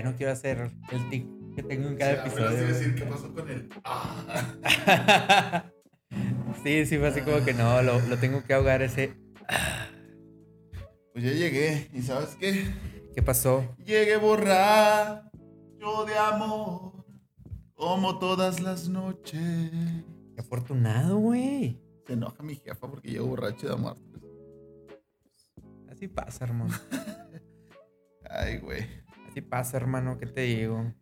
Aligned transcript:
Ya 0.00 0.10
no 0.10 0.16
quiero 0.16 0.32
hacer 0.32 0.70
el 0.92 1.08
tic 1.10 1.26
que 1.54 1.62
tengo 1.62 1.88
en 1.88 1.96
cada 1.98 2.24
episodio. 2.24 2.66
decir 2.66 2.94
qué 2.94 3.04
pasó 3.04 3.34
con 3.34 3.50
él. 3.50 3.68
Ah. 3.84 5.66
sí, 6.64 6.86
sí, 6.86 6.96
fue 6.96 7.08
así 7.08 7.20
como 7.20 7.44
que 7.44 7.52
no, 7.52 7.82
lo, 7.82 8.00
lo 8.00 8.16
tengo 8.16 8.42
que 8.42 8.54
ahogar 8.54 8.80
ese. 8.80 9.12
Pues 11.12 11.22
ya 11.22 11.32
llegué. 11.32 11.90
¿Y 11.92 12.00
sabes 12.00 12.34
qué? 12.40 12.72
¿Qué 13.14 13.20
pasó? 13.20 13.76
Llegué 13.84 14.16
borracho 14.16 15.28
de 16.06 16.16
amor. 16.16 17.04
Como 17.74 18.18
todas 18.18 18.60
las 18.60 18.88
noches. 18.88 19.70
Qué 20.34 20.40
afortunado, 20.40 21.18
güey. 21.18 21.78
Se 22.06 22.14
enoja 22.14 22.42
mi 22.42 22.56
jefa 22.56 22.90
porque 22.90 23.10
llego 23.10 23.26
borracho 23.26 23.66
de 23.66 23.74
amor. 23.74 23.98
Así 25.90 26.08
pasa, 26.08 26.46
hermano. 26.46 26.74
Ay, 28.30 28.60
güey. 28.60 29.09
Así 29.30 29.40
pasa, 29.42 29.76
hermano, 29.76 30.18
¿qué 30.18 30.26
te 30.26 30.40
digo? 30.42 30.92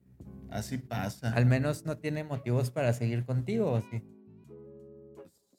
Así 0.50 0.78
pasa. 0.78 1.32
Al 1.32 1.46
menos 1.46 1.84
no 1.84 1.98
tiene 1.98 2.24
motivos 2.24 2.70
para 2.70 2.92
seguir 2.92 3.24
contigo, 3.24 3.72
¿o 3.72 3.80
sí? 3.80 4.02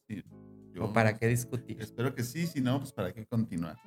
Sí, 0.07 0.23
yo- 0.73 0.85
¿O 0.85 0.93
para 0.93 1.17
qué 1.17 1.27
discutir? 1.27 1.81
Espero 1.81 2.13
que 2.13 2.23
sí, 2.23 2.45
si 2.47 2.61
no, 2.61 2.79
pues 2.79 2.91
para 2.93 3.11
qué 3.13 3.25
continuar. 3.25 3.77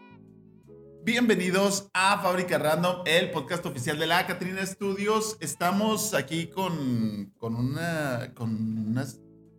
Bienvenidos 1.05 1.91
a 1.95 2.21
Fábrica 2.23 2.59
Random, 2.59 3.03
el 3.07 3.31
podcast 3.31 3.65
oficial 3.67 3.99
de 3.99 4.07
la 4.07 4.27
Catrina 4.27 4.65
Studios. 4.67 5.37
Estamos 5.41 6.15
aquí 6.15 6.47
con, 6.49 7.33
con, 7.39 7.55
una, 7.57 8.33
con 8.35 8.51
una 8.89 9.05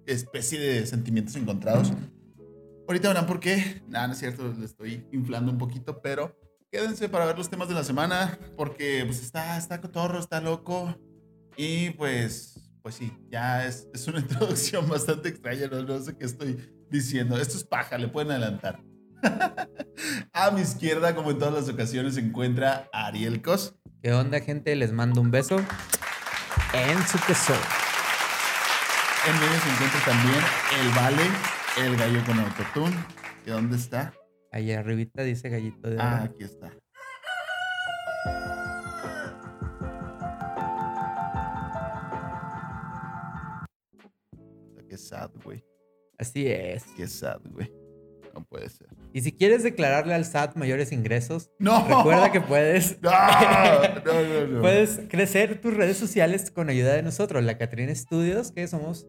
especie 0.05 0.59
de 0.59 0.85
sentimientos 0.85 1.35
encontrados. 1.35 1.91
Ahorita 2.87 3.07
verán 3.09 3.25
por 3.25 3.39
qué. 3.39 3.81
Nada, 3.87 4.07
no 4.07 4.13
es 4.13 4.19
cierto, 4.19 4.53
le 4.53 4.65
estoy 4.65 5.05
inflando 5.11 5.51
un 5.51 5.57
poquito, 5.57 6.01
pero 6.01 6.37
quédense 6.73 7.07
para 7.07 7.25
ver 7.25 7.37
los 7.37 7.51
temas 7.51 7.67
de 7.67 7.75
la 7.75 7.83
semana, 7.83 8.39
porque 8.57 9.03
pues 9.05 9.21
está, 9.21 9.57
está 9.57 9.79
cotorro, 9.79 10.19
está 10.19 10.41
loco. 10.41 10.97
Y 11.55 11.91
pues, 11.91 12.67
pues 12.81 12.95
sí, 12.95 13.15
ya 13.29 13.67
es, 13.67 13.87
es 13.93 14.07
una 14.07 14.19
introducción 14.21 14.89
bastante 14.89 15.29
extraña, 15.29 15.67
no, 15.67 15.83
no 15.83 15.99
sé 16.01 16.17
qué 16.17 16.25
estoy 16.25 16.57
diciendo. 16.89 17.37
Esto 17.37 17.57
es 17.57 17.63
paja, 17.63 17.99
le 17.99 18.07
pueden 18.07 18.31
adelantar. 18.31 18.81
a 20.33 20.49
mi 20.49 20.61
izquierda, 20.61 21.15
como 21.15 21.29
en 21.29 21.37
todas 21.37 21.53
las 21.53 21.69
ocasiones, 21.69 22.15
se 22.15 22.21
encuentra 22.21 22.89
Ariel 22.91 23.43
Cos. 23.43 23.75
¿Qué 24.01 24.11
onda, 24.11 24.39
gente? 24.39 24.75
Les 24.75 24.91
mando 24.91 25.21
un 25.21 25.29
beso 25.29 25.57
en 26.73 27.07
su 27.07 27.19
tesoro. 27.19 27.61
En 29.27 29.39
medio 29.39 29.59
se 29.61 29.69
encuentra 29.69 29.99
también 30.05 30.43
el 30.81 30.89
Vale, 30.95 31.23
el 31.85 31.97
gallo 31.97 32.25
con 32.25 32.39
autotune. 32.39 32.95
¿Y 33.45 33.51
dónde 33.51 33.77
está? 33.77 34.11
Ahí 34.53 34.71
arribita 34.71 35.23
dice 35.23 35.49
gallito 35.49 35.89
de 35.89 35.95
oro. 35.95 36.03
Ah, 36.03 36.23
aquí 36.23 36.43
está. 36.43 36.71
Qué 44.89 44.97
sad, 44.97 45.31
güey. 45.43 45.63
Así 46.17 46.47
es. 46.47 46.83
Qué 46.95 47.07
sad, 47.07 47.39
güey. 47.51 47.71
No 48.33 48.43
puede 48.45 48.69
ser. 48.69 48.87
Y 49.13 49.21
si 49.21 49.31
quieres 49.31 49.63
declararle 49.63 50.13
al 50.13 50.25
SAT 50.25 50.55
mayores 50.55 50.91
ingresos, 50.91 51.51
No. 51.59 51.85
recuerda 51.87 52.31
que 52.31 52.41
puedes, 52.41 52.99
No, 53.01 53.11
no, 53.11 54.23
no, 54.23 54.47
no. 54.47 54.61
puedes 54.61 55.01
crecer 55.09 55.61
tus 55.61 55.73
redes 55.75 55.97
sociales 55.97 56.49
con 56.51 56.69
ayuda 56.69 56.93
de 56.93 57.03
nosotros, 57.03 57.43
la 57.43 57.57
Catrina 57.57 57.93
Studios, 57.93 58.51
que 58.51 58.67
somos 58.67 59.07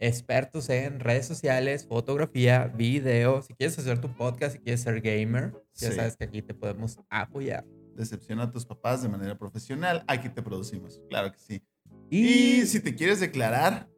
expertos 0.00 0.68
en 0.70 1.00
redes 1.00 1.26
sociales, 1.26 1.86
fotografía, 1.88 2.66
video. 2.74 3.42
Si 3.42 3.54
quieres 3.54 3.78
hacer 3.78 4.00
tu 4.00 4.08
podcast, 4.14 4.54
si 4.56 4.58
quieres 4.62 4.80
ser 4.82 5.00
gamer, 5.00 5.52
ya 5.74 5.90
Sí. 5.90 5.96
sabes 5.96 6.16
que 6.16 6.24
aquí 6.24 6.42
te 6.42 6.54
podemos 6.54 6.98
apoyar. 7.10 7.64
Decepciona 7.96 8.44
a 8.44 8.50
tus 8.50 8.64
papás 8.64 9.02
de 9.02 9.08
manera 9.08 9.36
profesional. 9.36 10.04
Aquí 10.06 10.28
te 10.28 10.40
producimos. 10.42 11.02
Claro 11.08 11.32
que 11.32 11.38
sí. 11.38 11.62
Y, 12.10 12.60
Y 12.60 12.66
si 12.66 12.80
te 12.80 12.94
quieres 12.94 13.18
declarar, 13.20 13.88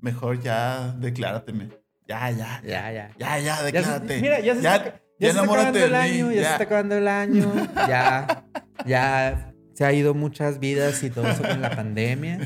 mejor 0.00 0.40
ya 0.40 0.94
declárateme. 0.98 1.70
Ya, 2.08 2.30
ya, 2.30 2.62
ya, 2.64 2.92
ya. 2.92 3.10
ya, 3.18 3.38
ya, 3.38 3.40
Ya 3.40 3.62
declárate. 3.64 4.20
mira, 4.20 4.38
ya 4.40 4.54
se 4.54 4.62
ya, 4.62 4.76
está, 4.76 4.84
ya 4.90 5.00
ya 5.18 5.32
se 5.32 5.38
está 5.40 5.42
acabando 5.42 5.78
el 5.84 5.94
año, 5.94 6.30
ya, 6.30 6.36
se 6.36 6.40
ya. 6.42 6.52
está 6.52 6.62
acabando 6.64 6.94
el 6.96 7.08
año, 7.08 7.52
ya, 7.88 8.46
ya 8.86 9.54
se 9.74 9.84
ha 9.84 9.92
ido 9.92 10.14
muchas 10.14 10.60
vidas 10.60 11.02
y 11.02 11.10
todo 11.10 11.28
eso 11.28 11.42
con 11.42 11.60
la 11.60 11.74
pandemia. 11.74 12.38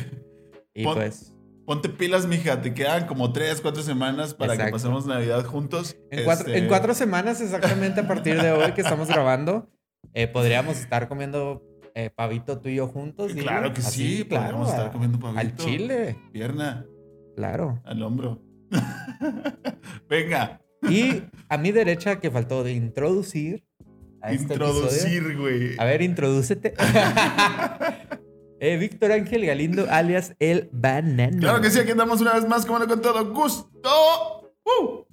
Y 0.73 0.85
Pon- 0.85 0.95
pues, 0.95 1.35
Ponte 1.71 1.89
pilas, 1.89 2.27
mija. 2.27 2.61
Te 2.61 2.75
quedan 2.75 3.07
como 3.07 3.33
tres, 3.33 3.61
cuatro 3.61 3.81
semanas 3.85 4.35
para 4.35 4.57
que 4.57 4.73
pasemos 4.73 5.07
Navidad 5.07 5.45
juntos. 5.45 5.97
en 6.11 6.25
cuatro, 6.25 6.49
Este, 6.49 6.59
en 6.59 6.67
cuatro 6.67 6.95
semanas 6.95 7.41
exactamente 7.41 8.01
a 8.01 8.09
partir 8.09 8.43
de 8.43 8.51
hoy 8.51 8.73
que 8.73 8.81
estamos 8.81 9.07
grabando, 9.07 9.71
eh, 10.13 10.27
podríamos 10.27 10.81
estar 10.81 11.07
comiendo 11.07 11.63
eh, 11.95 12.11
pavito 12.11 12.59
tú 12.61 12.71
y 12.71 12.75
yo 12.75 12.89
juntos. 12.89 13.35
Claro 13.35 13.73
que 13.73 13.83
Así, 13.83 14.17
sí, 14.17 14.25
claro. 14.25 14.47
podríamos 14.47 14.71
estar 14.71 14.91
comiendo 14.91 15.21
pavito. 15.21 15.39
Al 15.39 15.55
chile, 15.55 16.17
Pierna, 16.33 16.87
claro. 17.37 17.81
al 17.85 18.03
hombro. 18.03 18.43
Venga, 20.11 20.61
Y 20.89 21.23
a 21.49 21.57
mi 21.57 21.71
derecha 21.71 22.19
que 22.19 22.33
faltó 22.33 22.65
de 22.65 22.73
introducir 22.73 23.65
a 24.23 24.33
este 24.33 24.55
introducir, 24.55 25.37
güey. 25.39 25.79
A 25.79 25.85
ver, 25.85 26.03
introdúcete. 26.03 26.75
Eh, 28.63 28.77
Víctor 28.77 29.11
Ángel 29.11 29.47
Galindo, 29.47 29.87
alias 29.89 30.35
El 30.39 30.69
Banano. 30.71 31.39
Claro 31.39 31.63
que 31.63 31.71
sí, 31.71 31.79
aquí 31.79 31.93
andamos 31.93 32.21
una 32.21 32.35
vez 32.35 32.47
más, 32.47 32.67
como 32.67 32.79
no, 32.79 32.87
con 32.87 33.01
todo 33.01 33.33
gusto. 33.33 33.71
¡Uh! 34.65 35.05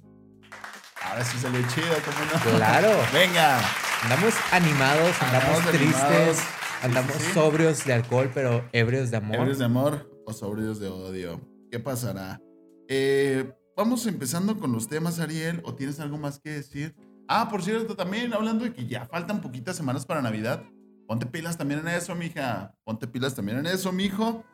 Ahora 1.02 1.24
sí 1.24 1.38
salió 1.38 1.58
chido, 1.68 1.86
como 2.04 2.50
no. 2.52 2.58
Claro. 2.58 2.90
Venga. 3.10 3.58
Andamos 4.02 4.34
animados, 4.52 5.22
andamos 5.22 5.48
Andamos 5.48 5.70
tristes, 5.70 5.96
animados. 6.02 6.36
Sí, 6.36 6.44
andamos 6.82 7.12
sí, 7.16 7.22
sí. 7.24 7.32
sobrios 7.32 7.84
de 7.86 7.92
alcohol, 7.94 8.30
pero 8.34 8.68
ebrios 8.72 9.10
de 9.10 9.16
amor. 9.16 9.36
¿Ebrios 9.36 9.58
de 9.58 9.64
amor 9.64 10.22
o 10.26 10.32
sobrios 10.34 10.78
de 10.78 10.88
odio? 10.88 11.40
¿Qué 11.70 11.80
pasará? 11.80 12.42
Eh, 12.86 13.50
vamos 13.74 14.06
empezando 14.06 14.58
con 14.60 14.72
los 14.72 14.88
temas, 14.88 15.20
Ariel. 15.20 15.62
¿O 15.64 15.74
tienes 15.74 16.00
algo 16.00 16.18
más 16.18 16.38
que 16.38 16.50
decir? 16.50 16.94
Ah, 17.28 17.48
por 17.48 17.62
cierto, 17.62 17.96
también 17.96 18.34
hablando 18.34 18.66
de 18.66 18.74
que 18.74 18.86
ya 18.86 19.06
faltan 19.06 19.40
poquitas 19.40 19.74
semanas 19.74 20.04
para 20.04 20.20
Navidad. 20.20 20.64
Ponte 21.08 21.24
pilas 21.24 21.56
también 21.56 21.80
en 21.80 21.88
eso, 21.88 22.14
mija. 22.14 22.74
Ponte 22.84 23.08
pilas 23.08 23.34
también 23.34 23.58
en 23.58 23.66
eso, 23.66 23.92
mijo. 23.92 24.44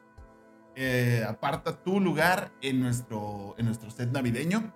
Eh, 0.76 1.24
aparta 1.28 1.82
tu 1.82 2.00
lugar 2.00 2.52
en 2.62 2.80
nuestro, 2.80 3.56
en 3.58 3.66
nuestro 3.66 3.90
set 3.90 4.10
navideño. 4.12 4.72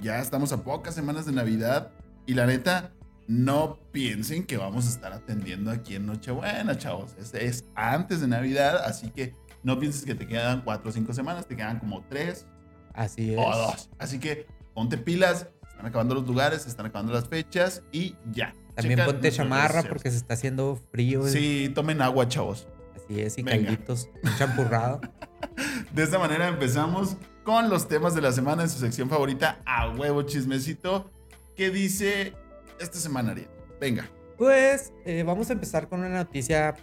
Ya 0.00 0.20
estamos 0.20 0.52
a 0.52 0.62
pocas 0.62 0.94
semanas 0.94 1.26
de 1.26 1.32
Navidad. 1.32 1.90
Y 2.24 2.34
la 2.34 2.46
neta, 2.46 2.92
no 3.26 3.80
piensen 3.90 4.44
que 4.44 4.56
vamos 4.56 4.86
a 4.86 4.90
estar 4.90 5.12
atendiendo 5.12 5.72
aquí 5.72 5.96
en 5.96 6.06
Nochebuena, 6.06 6.78
chavos. 6.78 7.16
Es, 7.18 7.34
es 7.34 7.64
antes 7.74 8.20
de 8.20 8.28
Navidad, 8.28 8.76
así 8.84 9.10
que 9.10 9.34
no 9.64 9.80
pienses 9.80 10.04
que 10.04 10.14
te 10.14 10.28
quedan 10.28 10.62
cuatro 10.62 10.90
o 10.90 10.92
cinco 10.92 11.12
semanas, 11.12 11.48
te 11.48 11.56
quedan 11.56 11.80
como 11.80 12.04
tres 12.04 12.46
Así 12.94 13.34
es. 13.34 13.40
o 13.40 13.56
dos. 13.56 13.90
Así 13.98 14.20
que 14.20 14.46
ponte 14.72 14.98
pilas, 14.98 15.48
se 15.62 15.68
están 15.70 15.86
acabando 15.86 16.14
los 16.14 16.26
lugares, 16.28 16.62
se 16.62 16.68
están 16.68 16.86
acabando 16.86 17.12
las 17.12 17.28
fechas 17.28 17.82
y 17.90 18.14
ya. 18.30 18.54
También 18.76 18.98
Checa 18.98 19.10
ponte 19.10 19.32
chamarra 19.32 19.82
porque 19.82 20.10
se 20.10 20.18
está 20.18 20.34
haciendo 20.34 20.80
frío. 20.92 21.26
Sí, 21.26 21.70
tomen 21.74 22.00
agua, 22.02 22.28
chavos. 22.28 22.68
Así 22.94 23.20
es, 23.20 23.36
y 23.38 23.42
Venga. 23.42 23.64
calditos, 23.66 24.08
champurrado. 24.38 25.00
De 25.92 26.02
esta 26.02 26.18
manera 26.18 26.48
empezamos 26.48 27.16
con 27.44 27.68
los 27.70 27.88
temas 27.88 28.14
de 28.14 28.20
la 28.20 28.32
semana 28.32 28.64
en 28.64 28.68
su 28.68 28.78
sección 28.78 29.08
favorita, 29.08 29.60
a 29.64 29.88
huevo 29.90 30.22
chismecito. 30.22 31.10
¿Qué 31.54 31.70
dice 31.70 32.34
esta 32.80 32.98
semana, 32.98 33.30
Ariel? 33.32 33.48
Venga. 33.80 34.08
Pues 34.36 34.92
eh, 35.06 35.22
vamos 35.24 35.48
a 35.48 35.54
empezar 35.54 35.88
con 35.88 36.00
una 36.00 36.10
noticia 36.10 36.74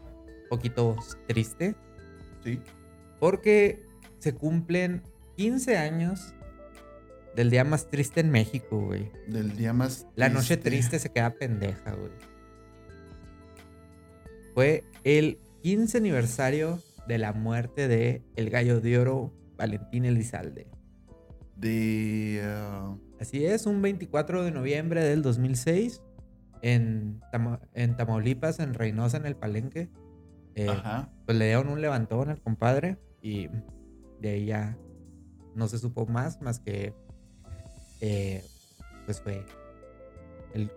un 0.43 0.49
poquito 0.49 0.95
triste, 1.27 1.75
Sí. 2.43 2.59
porque 3.19 3.85
se 4.19 4.33
cumplen 4.33 5.03
15 5.37 5.77
años 5.77 6.33
del 7.35 7.49
día 7.49 7.63
más 7.63 7.89
triste 7.89 8.19
en 8.21 8.29
México, 8.31 8.79
güey. 8.79 9.11
Del 9.27 9.55
día 9.55 9.73
más. 9.73 10.07
La 10.15 10.29
noche 10.29 10.57
triste 10.57 10.99
se 10.99 11.09
queda 11.09 11.31
pendeja, 11.31 11.93
güey. 11.93 12.11
Fue 14.53 14.83
el 15.03 15.39
15 15.61 15.97
aniversario 15.97 16.79
de 17.07 17.17
la 17.17 17.33
muerte 17.33 17.87
de 17.87 18.21
el 18.35 18.49
gallo 18.49 18.79
de 18.81 18.97
oro 18.99 19.33
Valentín 19.57 20.05
Elizalde. 20.05 20.67
De. 21.55 22.41
ah, 22.45 22.95
Así 23.19 23.45
es, 23.45 23.65
un 23.65 23.81
24 23.81 24.43
de 24.43 24.51
noviembre 24.51 25.01
del 25.03 25.21
2006 25.21 26.01
en, 26.61 27.21
Tama- 27.31 27.61
en 27.73 27.95
Tamaulipas, 27.95 28.59
en 28.59 28.73
Reynosa, 28.73 29.17
en 29.17 29.25
el 29.25 29.35
Palenque. 29.35 29.89
eh, 30.55 30.67
ajá. 30.69 31.09
pues 31.25 31.37
le 31.37 31.45
dieron 31.45 31.69
un 31.69 31.81
levantón 31.81 32.29
al 32.29 32.39
compadre 32.41 32.97
y 33.23 33.47
de 34.21 34.29
ahí 34.29 34.45
ya 34.47 34.77
no 35.55 35.67
se 35.67 35.79
supo 35.79 36.05
más, 36.05 36.41
más 36.41 36.59
que 36.59 36.93
eh, 38.05 38.43
pues 39.05 39.21
fue 39.21 39.45
el 40.53 40.69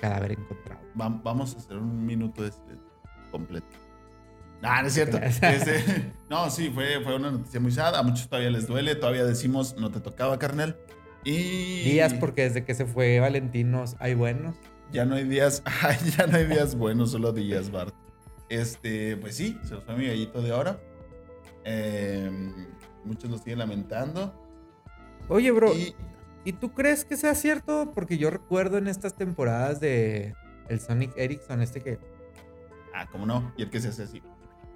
cadáver 0.00 0.32
encontrado. 0.32 0.80
Va- 1.00 1.20
vamos 1.22 1.54
a 1.54 1.58
hacer 1.58 1.76
un 1.76 2.04
minuto 2.04 2.42
de 2.42 2.50
silencio 2.50 2.90
completo. 3.30 3.66
Ah, 4.62 4.82
no 4.82 4.88
es 4.88 4.94
cierto. 4.94 5.18
Este, 5.22 6.12
no, 6.28 6.50
sí, 6.50 6.70
fue, 6.74 7.00
fue 7.04 7.14
una 7.16 7.30
noticia 7.30 7.60
muy 7.60 7.70
sad. 7.70 7.94
A 7.94 8.02
muchos 8.02 8.28
todavía 8.28 8.50
les 8.50 8.66
duele. 8.66 8.94
Todavía 8.96 9.24
decimos, 9.24 9.76
no 9.78 9.90
te 9.90 10.00
tocaba, 10.00 10.38
carnal. 10.38 10.76
Y. 11.24 11.82
Días 11.84 12.14
porque 12.14 12.42
desde 12.42 12.64
que 12.64 12.74
se 12.74 12.84
fue 12.84 13.20
Valentinos 13.20 13.94
hay 14.00 14.14
buenos. 14.14 14.56
Ya 14.92 15.04
no 15.04 15.14
hay 15.14 15.24
días. 15.24 15.62
Ay, 15.82 15.96
ya 16.18 16.26
no 16.26 16.36
hay 16.36 16.46
días 16.46 16.74
buenos, 16.76 17.12
solo 17.12 17.32
días, 17.32 17.70
Bart. 17.70 17.94
Este, 18.48 19.16
pues 19.16 19.36
sí, 19.36 19.56
se 19.64 19.74
nos 19.74 19.84
fue 19.84 19.96
mi 19.96 20.06
gallito 20.06 20.42
de 20.42 20.52
oro. 20.52 20.80
Eh, 21.64 22.28
muchos 23.04 23.30
lo 23.30 23.38
siguen 23.38 23.60
lamentando. 23.60 24.34
Oye, 25.28 25.50
bro, 25.52 25.72
Y 25.74 25.94
¿y 26.44 26.52
tú 26.52 26.72
crees 26.72 27.04
que 27.04 27.16
sea 27.16 27.34
cierto? 27.34 27.92
Porque 27.94 28.18
yo 28.18 28.30
recuerdo 28.30 28.78
en 28.78 28.88
estas 28.88 29.14
temporadas 29.14 29.80
de 29.80 30.34
el 30.68 30.80
Sonic 30.80 31.12
Ericsson, 31.16 31.62
este 31.62 31.80
que. 31.80 31.98
Ah, 32.94 33.06
¿cómo 33.10 33.26
no? 33.26 33.52
Y 33.56 33.62
el 33.62 33.70
que 33.70 33.80
se 33.80 33.88
hace 33.88 34.04
así. 34.04 34.22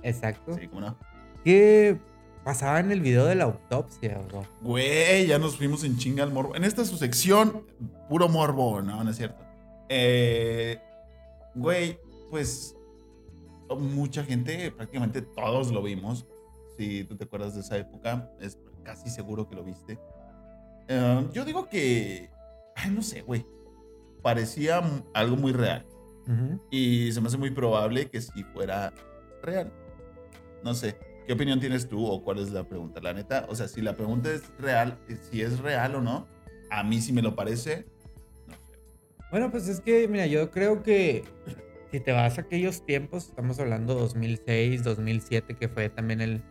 Exacto. 0.03 0.55
Sí, 0.55 0.69
¿cómo 0.69 0.81
no? 0.81 0.99
Que 1.45 1.99
pasaba 2.45 2.81
en 2.81 2.93
el 2.93 3.01
video 3.01 3.27
de 3.27 3.35
la 3.35 3.45
autopsia, 3.45 4.19
bro. 4.29 4.45
Güey, 4.63 5.27
ya 5.27 5.39
nos 5.39 5.57
fuimos 5.57 5.85
en 5.85 5.97
chinga 5.97 6.23
al 6.23 6.33
morbo. 6.33 6.55
En 6.55 6.65
esta 6.65 6.85
su 6.85 6.97
sección, 6.97 7.67
puro 8.09 8.29
morbo, 8.29 8.83
no, 8.83 9.03
no 9.03 9.11
es 9.11 9.17
cierto. 9.17 9.43
Eh, 9.89 10.81
güey, 11.55 11.99
pues 12.31 12.77
mucha 13.75 14.25
gente, 14.25 14.71
prácticamente 14.71 15.23
todos 15.23 15.73
lo 15.73 15.83
vimos. 15.83 16.27
Si 16.77 17.05
tú 17.05 17.17
te 17.17 17.25
acuerdas 17.25 17.55
de 17.55 17.63
esa 17.63 17.79
época, 17.79 18.31
es 18.41 18.59
casi 18.85 19.11
seguro 19.11 19.49
que 19.49 19.57
lo 19.57 19.65
viste. 19.65 19.99
Eh, 20.89 21.27
yo 21.33 21.45
digo 21.45 21.69
que, 21.69 22.31
ay, 22.75 22.91
no 22.91 23.03
sé, 23.03 23.23
güey. 23.23 23.45
Parecía 24.23 24.83
algo 25.15 25.37
muy 25.37 25.53
real. 25.53 25.87
Y 26.71 27.13
se 27.13 27.21
me 27.21 27.29
hace 27.29 27.37
muy 27.39 27.51
probable 27.51 28.07
que 28.11 28.21
si 28.21 28.43
fuera 28.53 28.93
real. 29.43 29.73
No 30.65 30.75
sé. 30.75 30.97
¿Qué 31.27 31.33
opinión 31.33 31.61
tienes 31.61 31.89
tú 31.89 32.05
o 32.05 32.23
cuál 32.23 32.39
es 32.41 32.51
la 32.51 32.65
pregunta? 32.69 33.01
La 33.01 33.13
neta, 33.13 33.47
o 33.49 33.55
sea, 33.55 33.69
si 33.69 33.81
la 33.81 33.95
pregunta 33.97 34.31
es 34.33 34.43
real, 34.59 34.99
eh, 35.09 35.17
si 35.31 35.43
es 35.43 35.59
real 35.61 35.95
o 35.97 36.01
no, 36.01 36.27
a 36.71 36.83
mí 36.83 37.01
sí 37.01 37.13
me 37.13 37.23
lo 37.23 37.35
parece. 37.37 37.87
No 38.49 38.55
sé. 38.55 38.79
Bueno, 39.31 39.51
pues 39.51 39.69
es 39.69 39.81
que, 39.81 40.09
mira, 40.09 40.27
yo 40.27 40.51
creo 40.51 40.83
que 40.83 41.25
si 41.93 42.01
te 42.01 42.11
vas 42.13 42.39
a 42.39 42.43
aquellos 42.43 42.85
tiempos, 42.85 43.29
estamos 43.29 43.59
hablando 43.61 43.95
2006, 43.95 44.83
2007, 44.85 45.55
que 45.55 45.69
fue 45.69 45.89
también 45.89 46.21
el- 46.21 46.43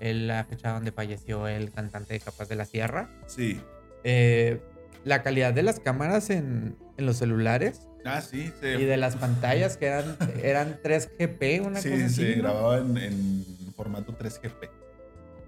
la 0.00 0.44
fecha 0.44 0.72
donde 0.72 0.92
falleció 0.92 1.46
el 1.48 1.70
cantante 1.70 2.14
de 2.14 2.20
Capaz 2.20 2.48
de 2.48 2.56
la 2.56 2.64
Sierra. 2.64 3.08
Sí. 3.26 3.60
eh, 4.04 4.60
la 5.04 5.22
calidad 5.22 5.52
de 5.52 5.62
las 5.62 5.80
cámaras 5.80 6.30
en, 6.30 6.76
en 6.96 7.04
los 7.06 7.18
celulares 7.18 7.88
Ah, 8.06 8.22
sí, 8.22 8.50
y 8.54 8.60
se, 8.60 8.66
de 8.78 8.96
las 8.96 9.16
pantallas 9.16 9.76
que 9.76 9.86
eran, 9.86 10.16
eran 10.42 10.78
3GP, 10.82 11.60
una 11.66 11.80
sí, 11.80 11.90
cosa 11.90 12.04
así. 12.06 12.14
se 12.16 12.36
¿no? 12.36 12.42
grababa 12.42 12.78
en, 12.78 12.96
en 12.96 13.44
formato 13.76 14.16
3GP. 14.16 14.70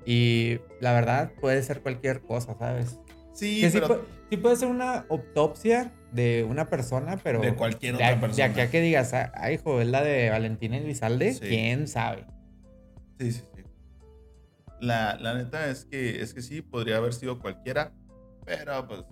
Y 0.05 0.59
la 0.81 0.93
verdad 0.93 1.33
puede 1.41 1.63
ser 1.63 1.81
cualquier 1.81 2.21
cosa, 2.21 2.55
¿sabes? 2.59 2.99
Sí, 3.35 3.61
que 3.61 3.71
sí, 3.71 3.79
pero 3.81 4.07
sí 4.31 4.37
puede 4.37 4.57
ser 4.57 4.69
una 4.69 5.07
autopsia 5.11 5.93
de 6.13 6.47
una 6.49 6.69
persona, 6.69 7.19
pero 7.23 7.41
de 7.41 7.55
cualquier 7.55 7.95
otra 7.97 8.09
a- 8.09 8.11
de 8.15 8.17
persona. 8.21 8.45
aquí 8.47 8.61
a 8.61 8.71
que 8.71 8.81
digas, 8.81 9.13
ah, 9.15 9.33
ay, 9.35 9.55
hijo, 9.57 9.81
es 9.81 9.89
la 9.89 10.03
de 10.03 10.31
Valentina 10.31 10.77
Elizalde, 10.79 11.35
Sí. 11.35 11.41
quién 11.41 11.89
sabe. 11.89 12.25
Sí, 13.19 13.33
sí, 13.33 13.43
sí. 13.55 13.56
La, 14.81 15.17
la 15.21 15.35
neta 15.35 15.69
es 15.69 15.85
que, 15.85 16.21
es 16.21 16.35
que 16.35 16.43
sí, 16.43 16.63
podría 16.63 16.99
haber 16.99 17.15
sido 17.15 17.39
cualquiera, 17.39 17.93
pero 18.45 18.87
pues, 18.87 19.05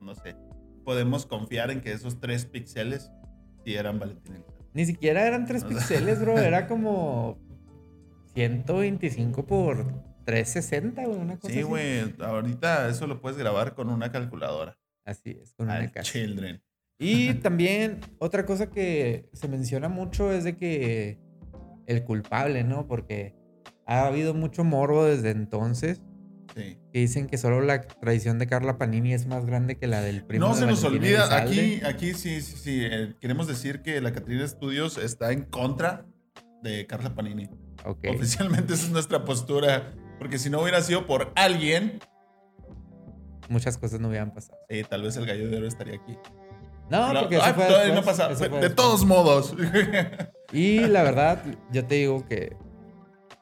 no 0.00 0.14
sé. 0.14 0.36
Podemos 0.84 1.26
confiar 1.26 1.70
en 1.70 1.80
que 1.80 1.92
esos 1.92 2.20
tres 2.20 2.46
píxeles 2.46 3.10
sí 3.64 3.74
eran 3.74 3.98
Valentín 3.98 4.36
Elizalde. 4.36 4.64
Ni 4.72 4.86
siquiera 4.86 5.26
eran 5.26 5.46
3 5.46 5.62
O 5.64 5.68
sea. 5.68 5.76
píxeles, 5.76 6.20
bro, 6.20 6.38
era 6.38 6.66
como 6.66 7.38
125 8.34 9.44
por 9.44 9.86
360, 10.24 11.04
güey, 11.04 11.18
una 11.18 11.38
cosa 11.38 11.52
Sí, 11.52 11.62
güey, 11.62 12.14
ahorita 12.20 12.88
eso 12.88 13.06
lo 13.06 13.20
puedes 13.20 13.38
grabar 13.38 13.74
con 13.74 13.90
una 13.90 14.12
calculadora. 14.12 14.78
Así 15.04 15.38
es, 15.40 15.54
con 15.54 15.66
una 15.66 15.90
casa. 15.90 16.10
children. 16.12 16.62
Y 16.98 17.34
también 17.42 18.00
otra 18.18 18.46
cosa 18.46 18.70
que 18.70 19.28
se 19.32 19.48
menciona 19.48 19.88
mucho 19.88 20.32
es 20.32 20.44
de 20.44 20.56
que 20.56 21.18
el 21.86 22.04
culpable, 22.04 22.62
¿no? 22.62 22.86
Porque 22.86 23.34
ha 23.90 24.06
habido 24.06 24.32
mucho 24.34 24.64
morbo 24.64 25.04
desde 25.04 25.30
entonces 25.30 26.00
Sí. 26.56 26.78
que 26.92 26.98
dicen 26.98 27.28
que 27.28 27.38
solo 27.38 27.60
la 27.60 27.80
traición 27.82 28.40
de 28.40 28.48
Carla 28.48 28.76
Panini 28.76 29.12
es 29.14 29.26
más 29.26 29.46
grande 29.46 29.78
que 29.78 29.86
la 29.86 30.00
del 30.00 30.24
primo 30.24 30.48
No 30.48 30.54
de 30.54 30.60
se 30.60 30.66
nos 30.66 30.82
olvida, 30.82 31.36
aquí, 31.36 31.80
aquí 31.84 32.12
sí, 32.14 32.40
sí, 32.40 32.56
sí, 32.56 32.80
eh, 32.82 33.14
queremos 33.20 33.46
decir 33.46 33.82
que 33.82 34.00
la 34.00 34.12
Catrina 34.12 34.44
Studios 34.48 34.98
está 34.98 35.30
en 35.30 35.42
contra 35.44 36.06
de 36.64 36.86
Carla 36.86 37.14
Panini. 37.14 37.48
Ok. 37.84 38.04
Oficialmente 38.16 38.74
esa 38.74 38.86
es 38.86 38.90
nuestra 38.90 39.24
postura, 39.24 39.92
porque 40.18 40.38
si 40.38 40.50
no 40.50 40.60
hubiera 40.60 40.82
sido 40.82 41.06
por 41.06 41.32
alguien, 41.36 42.00
Muchas 43.48 43.78
cosas 43.78 44.00
no 44.00 44.08
hubieran 44.08 44.32
pasado. 44.34 44.58
eh, 44.68 44.84
tal 44.88 45.02
vez 45.02 45.16
el 45.16 45.26
gallo 45.26 45.48
de 45.50 45.56
oro 45.56 45.66
estaría 45.68 45.94
aquí. 45.96 46.16
No, 46.90 47.12
porque 47.20 47.36
eso 47.36 47.44
ah, 47.46 47.54
fue 47.54 47.66
todavía 47.66 47.94
después, 47.94 47.94
no 47.94 48.04
pasa. 48.04 48.26
eso 48.32 48.38
fue 48.38 48.48
De 48.48 48.54
después. 48.56 48.74
todos 48.74 49.04
modos. 49.06 49.54
Y 50.52 50.80
la 50.80 51.02
verdad, 51.04 51.42
yo 51.72 51.84
te 51.84 51.94
digo 51.96 52.24
que 52.26 52.56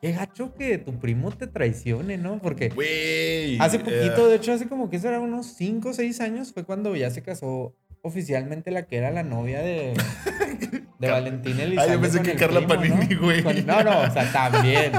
qué 0.00 0.12
gacho 0.12 0.54
que 0.54 0.78
tu 0.78 0.98
primo 0.98 1.30
te 1.30 1.46
traicione, 1.46 2.18
¿no? 2.18 2.38
Porque 2.38 2.68
Güey. 2.70 3.58
hace 3.58 3.76
eh, 3.76 3.80
poquito, 3.80 4.28
de 4.28 4.36
hecho, 4.36 4.52
hace 4.52 4.68
como 4.68 4.90
que 4.90 4.96
eso 4.96 5.08
era 5.08 5.20
unos 5.20 5.46
5 5.54 5.88
o 5.88 5.92
6 5.92 6.20
años, 6.20 6.52
fue 6.52 6.64
cuando 6.64 6.94
ya 6.96 7.10
se 7.10 7.22
casó 7.22 7.74
oficialmente 8.02 8.70
la 8.70 8.86
que 8.86 8.96
era 8.96 9.10
la 9.10 9.22
novia 9.22 9.60
de, 9.60 9.94
de 10.98 11.10
Valentina 11.10 11.62
Elizalde. 11.64 11.92
Ah, 11.92 11.94
yo 11.94 12.00
pensé 12.00 12.22
que 12.22 12.34
Carla 12.34 12.66
primo, 12.66 12.96
Panini, 12.96 13.14
güey. 13.16 13.42
No, 13.64 13.82
no, 13.82 14.00
o 14.00 14.10
sea, 14.10 14.30
también. 14.50 14.92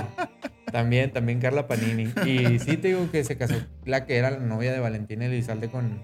También, 0.72 1.12
también 1.12 1.40
Carla 1.40 1.68
Panini. 1.68 2.12
Y 2.26 2.60
sí 2.60 2.78
te 2.78 2.90
digo 2.90 3.10
que 3.12 3.24
se 3.24 3.38
casó 3.38 3.56
la 3.86 4.06
que 4.06 4.18
era 4.18 4.32
la 4.32 4.40
novia 4.40 4.72
de 4.72 4.80
Valentina 4.80 5.26
Elizalde 5.26 5.70
con, 5.70 6.04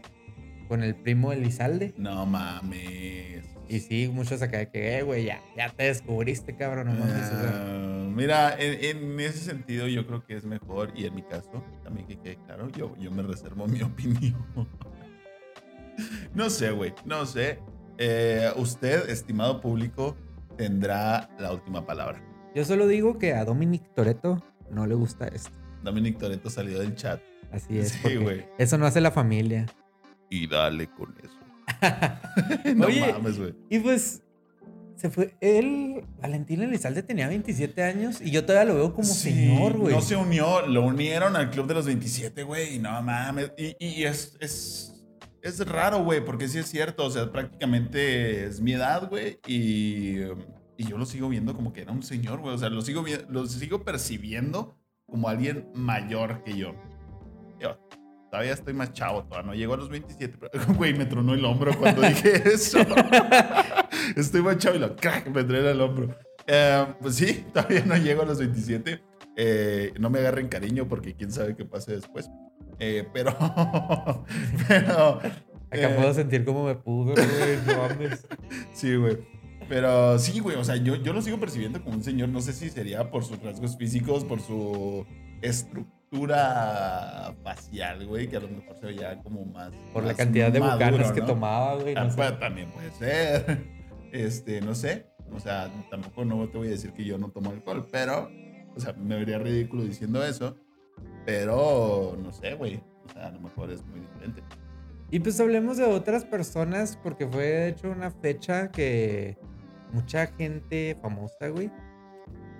con 0.67 0.83
el 0.83 0.95
primo 0.95 1.31
Elizalde. 1.31 1.93
No 1.97 2.25
mames. 2.25 3.45
Y 3.67 3.79
sí, 3.79 4.09
muchos 4.13 4.41
acá 4.41 4.57
de 4.59 4.69
que, 4.69 4.97
eh, 4.97 5.01
güey, 5.03 5.25
ya, 5.25 5.41
ya 5.57 5.69
te 5.69 5.85
descubriste, 5.85 6.55
cabrón. 6.55 6.87
No 6.87 6.93
mames, 6.93 7.31
o 7.31 7.39
sea. 7.41 7.51
Ah, 7.53 8.07
mira, 8.13 8.55
en, 8.59 8.97
en 8.97 9.19
ese 9.19 9.39
sentido 9.39 9.87
yo 9.87 10.05
creo 10.05 10.25
que 10.25 10.35
es 10.35 10.45
mejor, 10.45 10.91
y 10.95 11.05
en 11.05 11.15
mi 11.15 11.23
caso, 11.23 11.63
también 11.83 12.07
que 12.07 12.17
quede 12.17 12.37
claro, 12.45 12.69
yo, 12.69 12.95
yo 12.97 13.11
me 13.11 13.23
reservo 13.23 13.67
mi 13.67 13.81
opinión. 13.83 14.45
no 16.33 16.49
sé, 16.49 16.71
güey, 16.71 16.93
no 17.05 17.25
sé. 17.25 17.59
Eh, 17.97 18.51
usted, 18.57 19.09
estimado 19.09 19.61
público, 19.61 20.15
tendrá 20.57 21.29
la 21.39 21.51
última 21.53 21.85
palabra. 21.85 22.21
Yo 22.53 22.63
solo 22.65 22.87
digo 22.87 23.17
que 23.17 23.33
a 23.33 23.45
Dominic 23.45 23.83
Toretto 23.93 24.43
no 24.69 24.85
le 24.87 24.95
gusta 24.95 25.27
esto. 25.27 25.51
Dominic 25.83 26.17
Toretto 26.17 26.49
salió 26.49 26.79
del 26.79 26.95
chat. 26.95 27.21
Así 27.51 27.77
es. 27.77 27.89
Sí, 27.89 28.15
güey. 28.15 28.45
Eso 28.57 28.77
no 28.77 28.85
hace 28.85 29.01
la 29.01 29.11
familia. 29.11 29.65
Y 30.29 30.47
dale 30.47 30.87
con 30.87 31.15
eso. 31.23 31.39
no 32.75 32.87
Oye, 32.87 33.13
mames, 33.13 33.39
güey. 33.39 33.55
Y 33.69 33.79
pues 33.79 34.21
se 34.95 35.09
fue. 35.09 35.35
Él, 35.41 36.03
Valentín 36.21 36.61
Elizalde, 36.61 37.03
tenía 37.03 37.27
27 37.27 37.83
años 37.83 38.21
y 38.21 38.31
yo 38.31 38.45
todavía 38.45 38.73
lo 38.73 38.79
veo 38.79 38.93
como 38.93 39.07
Sí, 39.07 39.31
señor, 39.31 39.77
güey. 39.77 39.93
No 39.93 40.01
se 40.01 40.15
unió, 40.15 40.65
lo 40.67 40.85
unieron 40.85 41.35
al 41.35 41.49
club 41.51 41.67
de 41.67 41.73
los 41.73 41.85
27, 41.85 42.43
güey. 42.43 42.75
y 42.75 42.79
No 42.79 43.01
mames. 43.01 43.51
Y, 43.57 43.75
y 43.79 44.03
es, 44.03 44.37
es, 44.39 45.05
es 45.41 45.59
raro, 45.67 46.03
güey, 46.03 46.23
porque 46.23 46.47
sí 46.47 46.59
es 46.59 46.67
cierto. 46.67 47.05
O 47.05 47.09
sea, 47.09 47.31
prácticamente 47.31 48.45
es 48.45 48.61
mi 48.61 48.73
edad, 48.73 49.09
güey. 49.09 49.39
Y, 49.47 50.19
y 50.77 50.87
yo 50.87 50.97
lo 50.97 51.05
sigo 51.05 51.27
viendo 51.29 51.53
como 51.53 51.73
que 51.73 51.81
era 51.81 51.91
un 51.91 52.03
señor, 52.03 52.39
güey. 52.39 52.55
O 52.55 52.57
sea, 52.57 52.69
lo 52.69 52.81
sigo, 52.81 53.03
lo 53.29 53.45
sigo 53.47 53.83
percibiendo 53.83 54.77
como 55.05 55.27
alguien 55.27 55.69
mayor 55.73 56.43
que. 56.43 56.57
Yo 56.57 56.73
todavía 58.35 58.53
estoy 58.53 58.73
más 58.73 58.91
chavo, 58.91 59.23
todavía 59.23 59.47
no 59.47 59.55
llego 59.55 59.75
a 59.75 59.77
los 59.77 59.87
27. 59.87 60.37
Pero, 60.37 60.65
güey, 60.75 60.93
me 60.93 61.05
tronó 61.05 61.33
el 61.33 61.45
hombro 61.45 61.71
cuando 61.77 62.01
dije 62.01 62.43
eso. 62.53 62.79
estoy 64.17 64.41
más 64.41 64.57
chavo 64.57 64.75
y 64.75 64.79
lo 64.79 64.93
crack, 64.95 65.27
me 65.27 65.43
truena 65.45 65.71
el 65.71 65.79
hombro. 65.79 66.13
Eh, 66.45 66.85
pues 66.99 67.15
sí, 67.15 67.45
todavía 67.53 67.85
no 67.85 67.95
llego 67.95 68.23
a 68.23 68.25
los 68.25 68.39
27. 68.39 69.01
Eh, 69.37 69.93
no 69.99 70.09
me 70.09 70.19
agarren 70.19 70.49
cariño 70.49 70.87
porque 70.87 71.15
quién 71.15 71.31
sabe 71.31 71.55
qué 71.55 71.63
pase 71.63 71.93
después. 71.93 72.29
Eh, 72.79 73.07
pero. 73.13 73.33
pero. 74.67 75.21
Acá 75.71 75.95
puedo 75.95 76.13
sentir 76.13 76.43
cómo 76.43 76.65
me 76.65 76.75
pudo, 76.75 77.13
güey. 77.13 77.57
No 77.65 77.87
mames. 77.87 78.27
Sí, 78.73 78.95
güey. 78.95 79.17
Pero 79.69 80.19
sí, 80.19 80.41
güey. 80.41 80.57
O 80.57 80.63
sea, 80.65 80.75
yo, 80.75 80.95
yo 80.95 81.13
lo 81.13 81.21
sigo 81.21 81.39
percibiendo 81.39 81.81
como 81.81 81.95
un 81.95 82.03
señor. 82.03 82.29
No 82.29 82.41
sé 82.41 82.51
si 82.51 82.69
sería 82.69 83.09
por 83.09 83.23
sus 83.23 83.41
rasgos 83.41 83.77
físicos, 83.77 84.25
por 84.25 84.41
su 84.41 85.05
estructura 85.41 85.94
facial, 87.43 88.05
güey, 88.07 88.27
que 88.27 88.37
a 88.37 88.39
lo 88.39 88.47
mejor 88.49 88.75
se 88.77 88.85
veía 88.87 89.21
como 89.21 89.45
más. 89.45 89.71
Por 89.93 90.03
la 90.03 90.13
cantidad 90.13 90.51
de 90.51 90.59
maduro, 90.59 90.85
bucanas 90.91 91.11
que 91.11 91.21
tomaba, 91.21 91.75
güey. 91.75 91.95
Ah, 91.97 92.03
No 92.05 92.09
sé. 92.09 92.15
pues, 92.17 92.39
también 92.39 92.69
puede 92.71 92.91
ser. 92.91 93.75
Este, 94.11 94.61
no 94.61 94.73
sé. 94.75 95.07
O 95.33 95.41
sea, 95.41 95.69
tampoco 95.89 96.23
no 96.23 96.47
te 96.47 96.57
voy 96.57 96.67
a 96.67 96.71
decir 96.71 96.93
que 96.93 97.03
yo 97.03 97.17
no 97.17 97.31
tomo 97.31 97.49
alcohol, 97.49 97.85
pero, 97.91 98.29
o 98.73 98.79
sea, 98.79 98.93
me 98.93 99.17
vería 99.17 99.39
ridículo 99.39 99.83
diciendo 99.83 100.23
eso. 100.23 100.55
Pero, 101.25 102.15
no 102.23 102.31
sé, 102.31 102.53
güey. 102.53 102.81
O 103.05 103.09
sea, 103.11 103.27
a 103.27 103.31
lo 103.31 103.41
mejor 103.41 103.71
es 103.71 103.85
muy 103.85 103.99
diferente. 103.99 104.41
Y 105.11 105.19
pues 105.19 105.37
hablemos 105.41 105.75
de 105.75 105.83
otras 105.83 106.23
personas, 106.23 106.97
porque 107.03 107.27
fue 107.27 107.43
de 107.43 107.67
hecho 107.69 107.91
una 107.91 108.09
fecha 108.09 108.71
que 108.71 109.37
mucha 109.91 110.27
gente 110.27 110.97
famosa, 111.01 111.49
güey, 111.49 111.69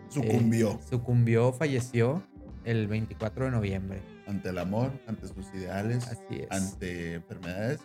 Sucumbió 0.10 0.72
eh, 0.72 0.80
sucumbió, 0.90 1.54
falleció 1.54 2.24
el 2.65 2.88
24 2.88 3.45
de 3.45 3.51
noviembre. 3.51 4.01
ante 4.27 4.50
el 4.50 4.57
amor, 4.57 4.91
ante 5.07 5.27
sus 5.27 5.53
ideales, 5.53 6.07
Así 6.07 6.41
es. 6.41 6.48
ante 6.51 7.13
enfermedades 7.13 7.79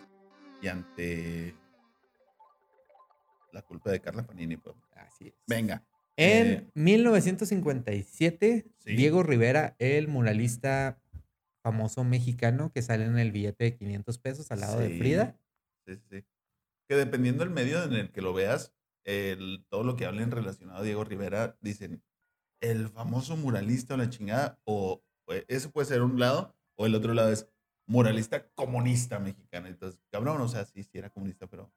y 0.61 0.67
ante 0.67 1.55
la 3.51 3.61
culpa 3.61 3.91
de 3.91 3.99
Carla 3.99 4.23
Panini. 4.25 4.57
pues. 4.57 4.75
Así 4.95 5.27
es. 5.27 5.33
Venga, 5.47 5.83
En 6.17 6.47
Eh, 6.47 6.67
1957, 6.75 8.65
Sí. 8.79 8.95
Diego 8.95 9.23
Rivera, 9.23 9.75
el 9.79 10.07
muralista 10.09 10.99
famoso 11.63 12.03
mexicano 12.03 12.71
que 12.73 12.81
sale 12.81 13.05
en 13.05 13.17
el 13.17 13.31
billete 13.31 13.63
de 13.63 13.75
500 13.77 14.17
pesos 14.19 14.51
al 14.51 14.59
lado 14.59 14.79
de. 14.79 14.97
Frida. 14.97 15.37
Sí, 15.87 15.95
sí. 16.09 16.23
Que 16.87 16.95
dependiendo 16.95 17.43
del 17.45 17.53
medio 17.53 17.81
en 17.83 17.93
el 17.93 18.11
que 18.11 18.21
lo 18.21 18.33
veas, 18.33 18.73
el- 19.05 19.65
todo 19.69 19.83
lo 19.83 19.95
que 19.95 20.05
hablen 20.05 20.31
relacionado 20.31 20.79
a 20.79 20.83
Diego 20.83 21.03
Rivera, 21.05 21.55
dicen 21.61 22.03
el 22.61 22.89
famoso 22.89 23.35
muralista 23.35 23.95
o 23.95 23.97
la 23.97 24.09
chingada, 24.09 24.59
o 24.63 25.03
eso 25.47 25.71
puede 25.71 25.87
ser 25.87 26.01
un 26.01 26.19
lado, 26.19 26.55
o 26.75 26.85
el 26.85 26.95
otro 26.95 27.13
lado 27.13 27.31
es 27.31 27.47
muralista 27.87 28.47
comunista 28.55 29.19
mexicano. 29.19 29.67
Entonces, 29.67 29.99
cabrón, 30.11 30.39
o 30.41 30.47
sea, 30.47 30.65
sí, 30.65 30.83
sí 30.83 30.97
era 30.97 31.09
comunista, 31.09 31.47
pero 31.47 31.71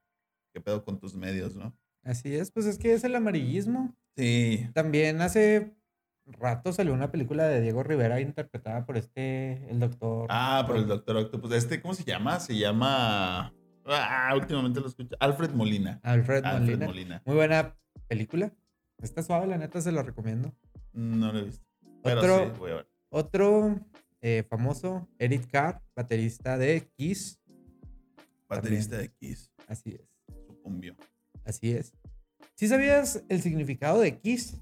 qué 0.53 0.61
pedo 0.61 0.85
con 0.85 0.99
tus 0.99 1.14
medios, 1.14 1.57
¿no? 1.57 1.76
Así 2.05 2.35
es, 2.35 2.50
pues 2.50 2.67
es 2.67 2.79
que 2.79 2.93
es 2.93 3.03
el 3.05 3.17
amarillismo. 3.17 3.97
Sí. 4.17 4.69
También 4.75 5.23
hace 5.23 5.75
rato 6.26 6.73
salió 6.73 6.93
una 6.93 7.11
película 7.11 7.47
de 7.47 7.61
Diego 7.61 7.83
Rivera 7.83 8.21
interpretada 8.21 8.85
por 8.85 8.97
este, 8.97 9.69
el 9.71 9.81
doctor. 9.81 10.26
Ah, 10.31 10.64
por 10.67 10.76
el 10.76 10.87
Doctor 10.87 11.17
Octopus. 11.17 11.53
Este, 11.53 11.81
¿cómo 11.81 11.95
se 11.95 12.05
llama? 12.05 12.41
Se 12.41 12.57
llama. 12.57 13.53
Ah, 13.87 14.33
últimamente 14.35 14.81
lo 14.81 14.87
escucho. 14.87 15.17
Alfred 15.21 15.50
Molina. 15.50 16.00
Alfred, 16.03 16.45
Alfred 16.45 16.79
Molina. 16.79 16.87
Molina. 16.87 17.23
Muy 17.25 17.37
buena 17.37 17.75
película. 18.07 18.53
Está 19.03 19.23
suave, 19.23 19.47
la 19.47 19.59
neta, 19.59 19.81
se 19.81 19.93
la 19.93 20.03
recomiendo. 20.03 20.55
No 20.94 21.32
lo 21.32 21.38
he 21.40 21.44
visto. 21.44 21.64
Pero 22.02 22.20
Otro- 22.20 22.44
sí, 22.46 22.58
voy 22.58 22.70
a 22.70 22.74
ver. 22.76 22.88
Otro 23.10 23.80
eh, 24.22 24.44
famoso, 24.48 25.06
Eric 25.18 25.50
Carr, 25.50 25.82
baterista 25.94 26.56
de 26.58 26.88
Kiss. 26.96 27.38
Baterista 28.48 28.96
de 28.98 29.08
Kiss. 29.12 29.50
Así 29.68 29.90
es, 30.00 30.08
Sucumbió. 30.46 30.96
así 31.44 31.72
es. 31.72 31.92
¿Sí 32.56 32.68
sabías 32.68 33.22
el 33.28 33.42
significado 33.42 34.00
de 34.00 34.18
Kiss? 34.18 34.56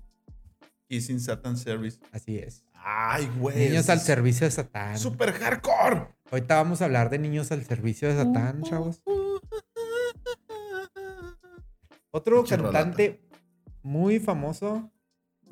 Kissing 0.88 1.20
Satan 1.20 1.56
Service. 1.56 1.98
Así 2.12 2.38
es. 2.38 2.64
Ay, 2.74 3.30
güey. 3.38 3.68
Niños 3.68 3.88
al 3.88 4.00
servicio 4.00 4.46
de 4.46 4.50
Satán. 4.50 4.98
Super 4.98 5.32
hardcore. 5.32 6.08
Ahorita 6.30 6.56
vamos 6.56 6.82
a 6.82 6.86
hablar 6.86 7.10
de 7.10 7.18
niños 7.18 7.50
al 7.52 7.64
servicio 7.64 8.08
de 8.08 8.16
Satán, 8.16 8.62
chavos. 8.62 9.02
Otro 12.10 12.44
cantante 12.44 13.20
muy 13.82 14.20
famoso, 14.20 14.91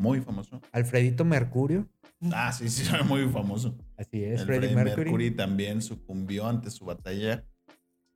Muy 0.01 0.23
famoso. 0.23 0.63
Alfredito 0.73 1.27
Mercurio. 1.27 1.87
Ah, 2.33 2.51
sí, 2.53 2.71
sí, 2.71 2.85
muy 3.07 3.29
famoso. 3.29 3.77
Así 3.99 4.25
es, 4.25 4.47
Freddie 4.47 4.69
Freddie 4.71 4.75
Mercury. 4.75 5.05
Mercury. 5.05 5.31
también 5.33 5.83
sucumbió 5.83 6.47
ante 6.47 6.71
su 6.71 6.87
batalla 6.87 7.45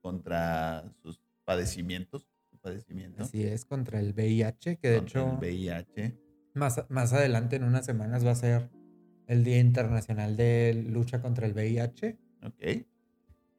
contra 0.00 0.90
sus 1.02 1.20
padecimientos. 1.44 2.26
Su 2.50 2.56
padecimiento. 2.56 3.22
Así 3.22 3.42
es, 3.42 3.66
contra 3.66 4.00
el 4.00 4.14
VIH, 4.14 4.78
que 4.78 4.88
de 4.88 4.98
contra 5.00 5.20
hecho 5.20 5.30
El 5.32 5.36
VIH. 5.36 6.18
más, 6.54 6.86
más 6.88 7.12
adelante, 7.12 7.56
en 7.56 7.64
unas 7.64 7.84
semanas, 7.84 8.24
va 8.24 8.30
a 8.30 8.36
ser 8.36 8.70
el 9.26 9.44
Día 9.44 9.58
Internacional 9.58 10.38
de 10.38 10.86
Lucha 10.88 11.20
contra 11.20 11.46
el 11.46 11.52
VIH. 11.52 12.16
Ok. 12.44 12.86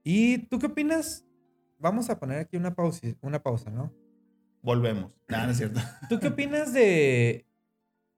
¿Y 0.03 0.39
tú 0.47 0.57
qué 0.57 0.65
opinas? 0.65 1.27
Vamos 1.77 2.09
a 2.09 2.19
poner 2.19 2.39
aquí 2.39 2.57
una 2.57 2.73
pausa, 2.73 3.05
una 3.21 3.43
pausa, 3.43 3.69
¿no? 3.69 3.93
Volvemos. 4.63 5.11
Nada, 5.27 5.45
no 5.45 5.51
es 5.51 5.57
cierto. 5.57 5.79
¿Tú 6.09 6.19
qué 6.19 6.29
opinas 6.29 6.73
de 6.73 7.45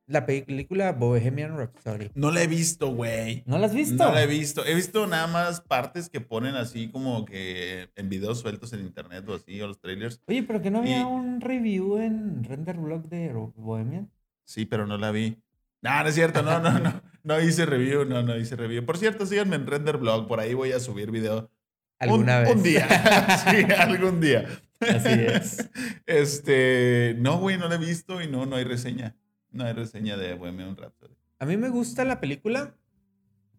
la 0.07 0.25
película 0.25 0.93
Bohemian 0.93 1.57
Rhapsody? 1.57 2.09
No 2.15 2.31
la 2.31 2.41
he 2.43 2.47
visto, 2.47 2.87
güey. 2.87 3.43
¿No 3.45 3.57
la 3.59 3.67
has 3.67 3.73
visto? 3.75 4.03
No 4.03 4.13
la 4.13 4.23
he 4.23 4.27
visto. 4.27 4.65
He 4.65 4.73
visto 4.73 5.05
nada 5.05 5.27
más 5.27 5.61
partes 5.61 6.09
que 6.09 6.21
ponen 6.21 6.55
así 6.55 6.89
como 6.89 7.25
que 7.25 7.89
en 7.95 8.09
videos 8.09 8.39
sueltos 8.39 8.73
en 8.73 8.79
internet 8.81 9.27
o 9.27 9.35
así, 9.35 9.61
o 9.61 9.67
los 9.67 9.79
trailers. 9.79 10.21
Oye, 10.27 10.43
pero 10.43 10.61
que 10.61 10.71
no 10.71 10.79
había 10.79 11.01
Y- 11.01 11.03
un 11.03 11.41
review 11.41 11.97
en 11.97 12.43
Render 12.43 12.77
Blog 12.77 13.09
de 13.09 13.31
Bohemian. 13.55 14.09
Sí, 14.45 14.65
pero 14.65 14.87
no 14.87 14.97
la 14.97 15.11
vi. 15.11 15.37
No, 15.81 16.01
no 16.01 16.09
es 16.09 16.15
cierto, 16.15 16.41
no, 16.41 16.59
no, 16.59 16.79
no. 16.79 17.01
No 17.23 17.41
hice 17.41 17.65
review, 17.65 18.05
no, 18.05 18.23
no 18.23 18.37
hice 18.37 18.55
review. 18.55 18.85
Por 18.85 18.97
cierto, 18.97 19.25
síganme 19.25 19.57
en 19.57 19.67
Render 19.67 19.97
Blog, 19.97 20.27
por 20.27 20.39
ahí 20.39 20.53
voy 20.53 20.71
a 20.71 20.79
subir 20.79 21.11
video. 21.11 21.51
¿Alguna 21.99 22.37
un, 22.39 22.43
vez? 22.43 22.55
Un 22.55 22.63
día. 22.63 22.87
sí, 23.51 23.73
algún 23.77 24.21
día. 24.21 24.47
Así 24.79 25.09
es. 25.09 25.69
Este, 26.05 27.15
no, 27.19 27.37
güey, 27.39 27.57
no 27.57 27.67
la 27.67 27.75
he 27.75 27.79
visto 27.79 28.21
y 28.21 28.27
no, 28.27 28.45
no 28.45 28.55
hay 28.55 28.63
reseña. 28.63 29.15
No 29.57 29.63
hay 29.65 29.73
reseña 29.73 30.17
de 30.17 30.35
Bohemian 30.35 30.77
Rhapsody. 30.77 31.15
A 31.39 31.45
mí 31.47 31.57
me 31.57 31.69
gusta 31.69 32.05
la 32.05 32.19
película, 32.19 32.77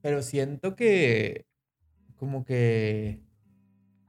pero 0.01 0.23
siento 0.23 0.77
que 0.77 1.45
como 2.15 2.45
que 2.45 3.21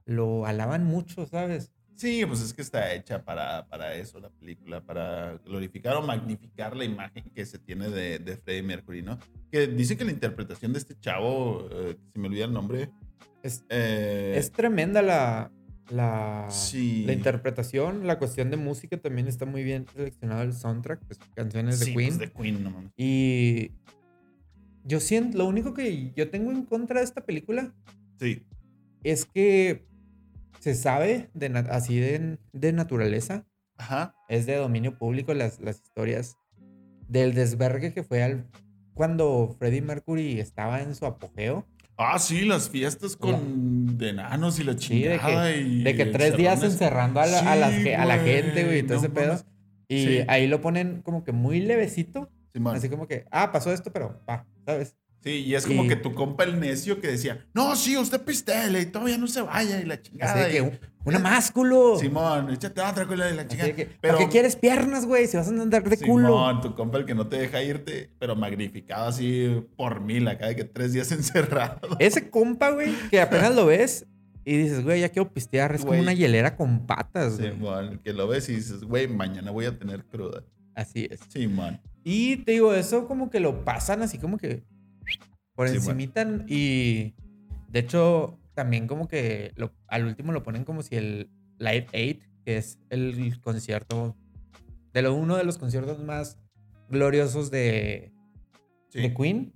lo 0.04 0.46
alaban 0.46 0.84
mucho, 0.84 1.26
¿sabes? 1.26 1.72
Sí, 1.96 2.24
pues 2.26 2.42
es 2.42 2.54
que 2.54 2.62
está 2.62 2.94
hecha 2.94 3.24
para, 3.24 3.66
para 3.66 3.96
eso 3.96 4.20
la 4.20 4.30
película, 4.30 4.80
para 4.80 5.38
glorificar 5.38 5.96
o 5.96 6.02
magnificar 6.02 6.76
la 6.76 6.84
imagen 6.84 7.24
que 7.34 7.44
se 7.44 7.58
tiene 7.58 7.90
de, 7.90 8.20
de 8.20 8.36
Freddie 8.36 8.62
Mercury, 8.62 9.02
¿no? 9.02 9.18
Que 9.50 9.66
dice 9.66 9.96
que 9.96 10.04
la 10.04 10.12
interpretación 10.12 10.72
de 10.72 10.78
este 10.78 10.96
chavo, 10.96 11.68
eh, 11.72 11.96
se 12.12 12.18
me 12.20 12.28
olvida 12.28 12.44
el 12.44 12.52
nombre, 12.52 12.92
Es, 13.42 13.64
eh, 13.68 14.34
es 14.36 14.52
tremenda 14.52 15.02
la, 15.02 15.50
la, 15.90 16.46
Sí. 16.50 17.04
la 17.06 17.12
interpretación, 17.12 18.06
la 18.06 18.18
cuestión 18.18 18.50
de 18.50 18.56
música 18.56 18.96
también 18.96 19.26
está 19.28 19.44
muy 19.46 19.62
bien 19.64 19.86
seleccionado 19.94 20.42
el 20.42 20.52
soundtrack, 20.52 21.00
pues, 21.06 21.18
canciones 21.34 21.80
de 21.80 21.86
sí, 21.86 21.94
Queen. 21.94 22.16
pues, 22.16 22.18
de 22.18 22.30
Queen, 22.32 22.62
no 22.64 22.70
mames. 22.70 22.92
Y 22.96 23.72
yo 24.84 25.00
siento, 25.00 25.38
lo 25.38 25.46
único 25.46 25.74
que 25.74 26.12
yo 26.16 26.30
tengo 26.30 26.50
en 26.52 26.64
contra 26.64 27.00
de 27.00 27.04
esta 27.04 27.20
película 27.22 27.74
Sí, 28.18 28.46
es 29.02 29.24
que 29.24 29.86
se 30.60 30.74
sabe 30.74 31.30
de 31.34 31.46
así 31.70 31.98
de, 31.98 32.38
de 32.52 32.72
naturaleza, 32.72 33.46
ajá. 33.78 34.14
es 34.28 34.46
de 34.46 34.56
dominio 34.56 34.98
público 34.98 35.32
las, 35.34 35.58
las 35.60 35.80
historias 35.82 36.36
del 37.08 37.34
desvergue 37.34 37.92
que 37.94 38.02
fue 38.02 38.22
al, 38.22 38.46
cuando 38.94 39.54
Freddie 39.58 39.80
Mercury 39.82 40.38
estaba 40.38 40.82
en 40.82 40.94
su 40.94 41.06
apogeo. 41.06 41.66
Ah, 42.02 42.18
sí, 42.18 42.46
las 42.46 42.70
fiestas 42.70 43.14
con 43.14 43.98
de 43.98 44.08
enanos 44.08 44.58
y 44.58 44.64
la 44.64 44.72
Sí, 44.78 45.02
de 45.02 45.18
chingada. 45.18 45.50
y 45.54 45.82
De 45.82 45.94
que 45.94 46.06
tres 46.06 46.34
días 46.34 46.62
encerrando 46.62 47.20
a 47.20 47.26
la, 47.26 47.40
a 47.40 47.56
las 47.56 47.72
la 47.74 48.18
gente, 48.18 48.64
güey, 48.64 48.78
y 48.78 48.82
todo 48.84 48.94
no 48.94 48.98
ese 49.00 49.10
pedo. 49.10 49.38
Y 49.86 50.04
Sí. 50.06 50.24
ahí 50.26 50.46
lo 50.46 50.62
ponen 50.62 51.02
como 51.02 51.24
que 51.24 51.32
muy 51.32 51.60
levecito, 51.60 52.30
así 52.66 52.88
como 52.88 53.06
que, 53.06 53.26
ah, 53.30 53.52
pasó 53.52 53.70
esto, 53.70 53.92
pero 53.92 54.18
va, 54.28 54.46
¿sabes? 54.64 54.96
Sí, 55.22 55.30
y 55.46 55.54
es 55.54 55.66
como 55.66 55.84
y- 55.84 55.88
que 55.88 55.96
tu 55.96 56.14
compa 56.14 56.44
el 56.44 56.58
necio 56.58 57.00
que 57.00 57.08
decía, 57.08 57.44
no, 57.52 57.76
sí, 57.76 57.96
usted 57.96 58.22
pistele 58.22 58.80
y 58.80 58.86
todavía 58.86 59.18
no 59.18 59.26
se 59.26 59.42
vaya 59.42 59.78
y 59.80 59.84
la 59.84 60.00
chingada. 60.00 60.48
que, 60.48 60.56
y- 60.56 60.60
"Un- 60.60 60.78
una 61.04 61.18
más, 61.18 61.50
culo. 61.50 61.98
Simón, 61.98 62.50
échate 62.50 62.80
otra 62.80 63.06
culo 63.06 63.28
y 63.30 63.34
la 63.34 63.46
chingada. 63.46 63.74
que, 63.74 63.86
pero, 64.00 64.14
¿para 64.16 64.24
qué 64.26 64.30
quieres 64.32 64.56
piernas, 64.56 65.04
güey? 65.04 65.26
Si 65.26 65.36
vas 65.36 65.46
a 65.46 65.50
andar 65.50 65.82
de 65.88 65.98
culo. 65.98 66.28
Simón, 66.28 66.60
tu 66.62 66.74
compa 66.74 66.96
el 66.98 67.04
que 67.04 67.14
no 67.14 67.26
te 67.26 67.36
deja 67.38 67.62
irte, 67.62 68.10
pero 68.18 68.34
magnificado 68.34 69.08
así 69.08 69.62
por 69.76 70.00
mil, 70.00 70.26
acá 70.26 70.46
de 70.46 70.56
que 70.56 70.64
tres 70.64 70.92
días 70.94 71.10
encerrado. 71.12 71.80
Ese 71.98 72.30
compa, 72.30 72.70
güey, 72.70 72.94
que 73.10 73.20
apenas 73.20 73.54
lo 73.54 73.66
ves 73.66 74.06
y 74.46 74.56
dices, 74.56 74.82
güey, 74.82 75.02
ya 75.02 75.10
quiero 75.10 75.30
pistear. 75.32 75.74
Es 75.74 75.82
Güey. 75.82 75.90
como 75.98 76.02
una 76.02 76.14
hielera 76.14 76.56
con 76.56 76.86
patas, 76.86 77.38
güey. 77.38 77.52
Simón, 77.52 78.00
que 78.02 78.14
lo 78.14 78.26
ves 78.26 78.48
y 78.48 78.54
dices, 78.54 78.84
güey, 78.84 79.06
mañana 79.06 79.50
voy 79.50 79.66
a 79.66 79.78
tener 79.78 80.04
cruda. 80.06 80.44
Así 80.74 81.06
es. 81.10 81.20
Simón. 81.28 81.78
Y 82.04 82.38
te 82.38 82.52
digo, 82.52 82.72
eso 82.72 83.06
como 83.06 83.28
que 83.28 83.38
lo 83.40 83.62
pasan 83.66 84.00
así 84.00 84.16
como 84.16 84.38
que 84.38 84.62
por 85.54 85.68
Sí, 85.68 85.76
encimita 85.76 86.26
y 86.46 87.14
de 87.68 87.78
hecho 87.80 88.38
también 88.54 88.86
como 88.86 89.08
que 89.08 89.52
lo- 89.56 89.72
al 89.88 90.04
último 90.06 90.32
lo 90.32 90.42
ponen 90.42 90.64
como 90.64 90.82
si 90.82 90.96
el 90.96 91.30
Live 91.58 91.86
Aid, 91.92 92.22
que 92.44 92.56
es 92.56 92.78
el 92.90 93.40
concierto 93.40 94.16
de 94.92 95.02
lo, 95.02 95.14
uno 95.14 95.36
de 95.36 95.44
los 95.44 95.58
conciertos 95.58 95.98
más 96.02 96.38
gloriosos 96.88 97.50
de, 97.50 98.12
Sí. 98.88 99.00
de 99.02 99.14
Queen, 99.14 99.52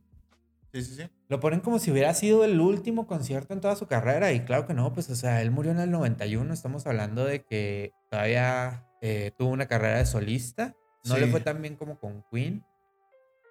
sí, 0.72 0.82
sí, 0.84 0.94
sí. 0.94 1.02
lo 1.28 1.40
ponen 1.40 1.60
como 1.60 1.78
si 1.80 1.90
hubiera 1.90 2.14
sido 2.14 2.44
el 2.44 2.60
último 2.60 3.06
concierto 3.06 3.52
en 3.52 3.60
toda 3.60 3.74
su 3.74 3.86
carrera 3.86 4.32
y 4.32 4.40
claro 4.44 4.66
que 4.66 4.74
no, 4.74 4.92
pues 4.92 5.10
o 5.10 5.16
sea, 5.16 5.42
él 5.42 5.50
murió 5.50 5.72
en 5.72 5.80
el 5.80 5.90
91, 5.90 6.52
estamos 6.54 6.86
hablando 6.86 7.24
de 7.24 7.42
que 7.44 7.92
todavía 8.10 8.86
eh, 9.00 9.32
tuvo 9.36 9.48
una 9.50 9.66
carrera 9.66 9.98
de 9.98 10.06
solista, 10.06 10.76
no 11.04 11.18
le 11.18 11.26
fue 11.26 11.40
tan 11.40 11.60
bien 11.60 11.76
como 11.76 11.98
con 11.98 12.24
Queen 12.30 12.64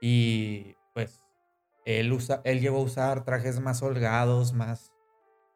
y 0.02 0.76
pues 0.94 1.23
él, 1.86 2.12
usa, 2.14 2.42
él 2.46 2.60
llegó 2.62 2.78
a 2.80 2.84
usar 2.84 3.26
trajes 3.26 3.60
más 3.60 3.82
holgados, 3.84 4.54
más, 4.54 4.92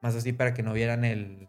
más 0.01 0.15
así 0.15 0.33
para 0.33 0.53
que 0.53 0.63
no 0.63 0.73
vieran 0.73 1.05
el, 1.05 1.47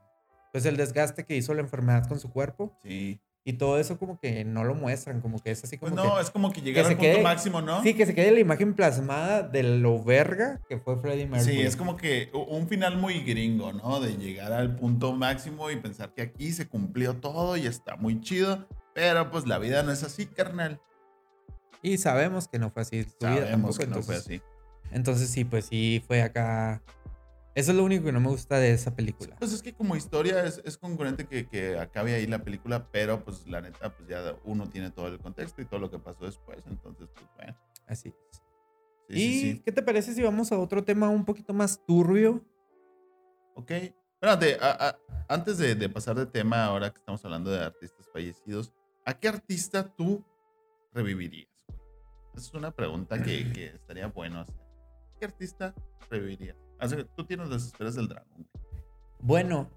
pues 0.53 0.65
el 0.67 0.77
desgaste 0.77 1.25
que 1.25 1.37
hizo 1.37 1.55
la 1.55 1.61
enfermedad 1.61 2.07
con 2.09 2.19
su 2.21 2.31
cuerpo 2.31 2.77
Sí. 2.83 3.21
y 3.45 3.53
todo 3.55 3.79
eso 3.79 3.99
como 3.99 4.19
que 4.21 4.45
no 4.45 4.65
lo 4.65 4.75
muestran, 4.75 5.21
como 5.21 5.39
que 5.39 5.51
es 5.51 5.65
así 5.65 5.79
como 5.79 5.95
Pues 5.95 6.05
no, 6.07 6.15
que... 6.17 6.21
es 6.23 6.31
como 6.31 6.53
que 6.53 6.61
llegar 6.61 6.85
se 6.85 6.93
al 6.93 6.97
punto 6.99 7.13
quede- 7.13 7.23
máximo, 7.23 7.61
¿no? 7.63 7.83
Sí, 7.83 7.95
que 7.95 8.07
se 8.07 8.15
quede 8.15 8.31
la 8.31 8.41
imagen 8.41 8.75
plasmada 8.75 9.43
de 9.43 9.63
lo 9.63 10.03
verga 10.03 10.61
que 10.69 10.79
fue 10.79 10.97
Freddie 10.99 11.27
Mercury. 11.27 11.53
Sí, 11.57 11.61
es 11.63 11.77
como 11.77 11.97
que 11.97 12.31
un 12.33 12.69
final 12.69 12.97
muy 12.99 13.21
gringo, 13.21 13.73
¿no? 13.73 14.01
De 14.01 14.17
llegar 14.17 14.53
al 14.53 14.77
punto 14.77 15.13
máximo 15.15 15.71
y 15.71 15.77
pensar 15.77 16.13
que 16.15 16.23
aquí 16.23 16.53
se 16.53 16.69
cumplió 16.69 17.17
todo 17.17 17.57
y 17.57 17.67
está 17.67 17.97
muy 17.97 18.21
chido. 18.21 18.67
Pero 18.95 19.31
pues 19.31 19.47
la 19.47 19.59
vida 19.59 19.83
no 19.83 19.93
es 19.93 20.03
así, 20.03 20.27
carnal. 20.27 20.81
Y 21.83 21.99
sabemos 21.99 22.49
que 22.49 22.59
no 22.59 22.71
fue 22.71 22.83
así. 22.83 22.97
Vida 23.03 23.11
Sabemos 23.21 23.51
tampoco, 23.51 23.79
que 23.79 23.87
no 23.87 24.03
fue 24.03 24.17
así. 24.17 24.43
Entonces 24.91 25.31
sí, 25.31 25.45
pues 25.45 25.67
sí, 25.67 26.03
fue 26.07 26.23
acá 26.23 26.83
Eso 27.55 27.73
es 27.73 27.77
lo 27.77 27.85
único 27.85 28.05
que 28.05 28.13
no 28.13 28.21
me 28.21 28.29
gusta 28.29 28.59
de 28.59 28.71
esa 28.73 28.95
película. 28.95 29.35
Pues 29.39 29.53
es 29.53 29.63
que 29.63 29.75
como 29.75 29.97
historia 29.97 30.45
es, 30.45 30.63
es 30.65 30.79
congruente 30.79 31.27
que, 31.27 31.49
que 31.49 31.77
acabe 31.79 32.15
ahí 32.15 32.27
la 32.27 32.43
película, 32.45 32.89
pero 32.93 33.25
pues 33.25 33.47
la 33.49 33.61
neta, 33.61 33.95
pues 33.97 34.09
ya 34.09 34.37
uno 34.45 34.69
tiene 34.69 34.91
todo 34.91 35.09
el 35.09 35.19
contexto 35.19 35.61
y 35.61 35.65
todo 35.67 35.81
lo 35.81 35.91
que 35.91 35.99
pasó 35.99 36.25
después, 36.25 36.65
entonces 36.67 37.09
pues 37.15 37.27
bueno. 37.37 37.57
Así 37.87 38.09
es. 38.11 38.15
Sí, 39.09 39.15
¿Y 39.15 39.19
sí, 39.41 39.53
sí. 39.55 39.63
qué 39.65 39.73
te 39.73 39.83
parece 39.83 40.13
si 40.15 40.23
vamos 40.23 40.53
a 40.53 40.59
otro 40.59 40.85
tema 40.85 41.09
un 41.09 41.25
poquito 41.25 41.53
más 41.55 41.85
turbio? 41.87 42.45
Ok. 43.55 43.71
Espérate, 44.21 44.57
a- 44.61 44.89
a- 44.89 44.99
antes 45.29 45.59
de, 45.59 45.75
de 45.75 45.89
pasar 45.89 46.17
de 46.17 46.27
tema, 46.27 46.65
ahora 46.65 46.91
que 46.93 46.99
estamos 46.99 47.25
hablando 47.25 47.51
de 47.51 47.65
artistas 47.65 48.07
fallecidos, 48.13 48.73
¿a 49.05 49.15
qué 49.19 49.29
artista 49.29 49.95
tú 49.97 50.25
revivirías? 50.93 51.49
Esa 52.35 52.47
es 52.49 52.55
una 52.55 52.71
pregunta 52.71 53.21
que, 53.23 53.51
que 53.53 53.67
estaría 53.67 54.07
bueno 54.09 54.41
hacer. 54.41 54.68
¿Qué 55.19 55.27
artista 55.27 55.75
revivirías? 56.11 56.57
Así 56.79 56.97
que 56.97 57.05
tú 57.05 57.25
tienes 57.25 57.49
las 57.49 57.67
esferas 57.67 57.95
del 57.97 58.09
dragón. 58.09 58.47
Bueno, 59.21 59.69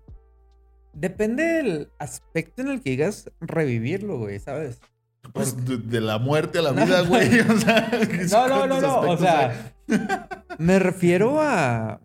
depende 0.93 1.43
del 1.43 1.89
aspecto 1.99 2.61
en 2.61 2.67
el 2.69 2.81
que 2.81 2.91
digas 2.91 3.31
revivirlo, 3.39 4.17
güey, 4.19 4.39
¿sabes? 4.39 4.79
Pues 5.33 5.65
de, 5.65 5.77
de 5.77 6.01
la 6.01 6.17
muerte 6.19 6.59
a 6.59 6.61
la 6.63 6.71
vida, 6.85 7.01
güey. 7.01 7.39
O 7.39 7.57
sea, 7.59 7.89
No, 8.31 8.47
no, 8.47 8.67
no, 8.67 8.79
¿cuántos 8.79 9.03
no. 9.03 9.09
O 9.11 9.17
sea, 9.17 9.75
me 10.59 10.79
refiero 10.79 11.39
a, 11.41 12.01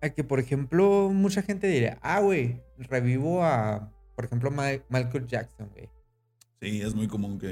a 0.00 0.08
que, 0.10 0.24
por 0.24 0.40
ejemplo, 0.40 1.10
mucha 1.12 1.42
gente 1.42 1.66
diría, 1.66 1.98
ah, 2.02 2.20
güey, 2.20 2.60
revivo 2.78 3.44
a, 3.44 3.92
por 4.16 4.24
ejemplo, 4.24 4.50
Ma- 4.50 4.82
Michael 4.88 5.26
Jackson, 5.26 5.68
güey. 5.74 5.88
Sí, 6.60 6.82
es 6.82 6.94
muy 6.94 7.08
común 7.08 7.38
que. 7.38 7.48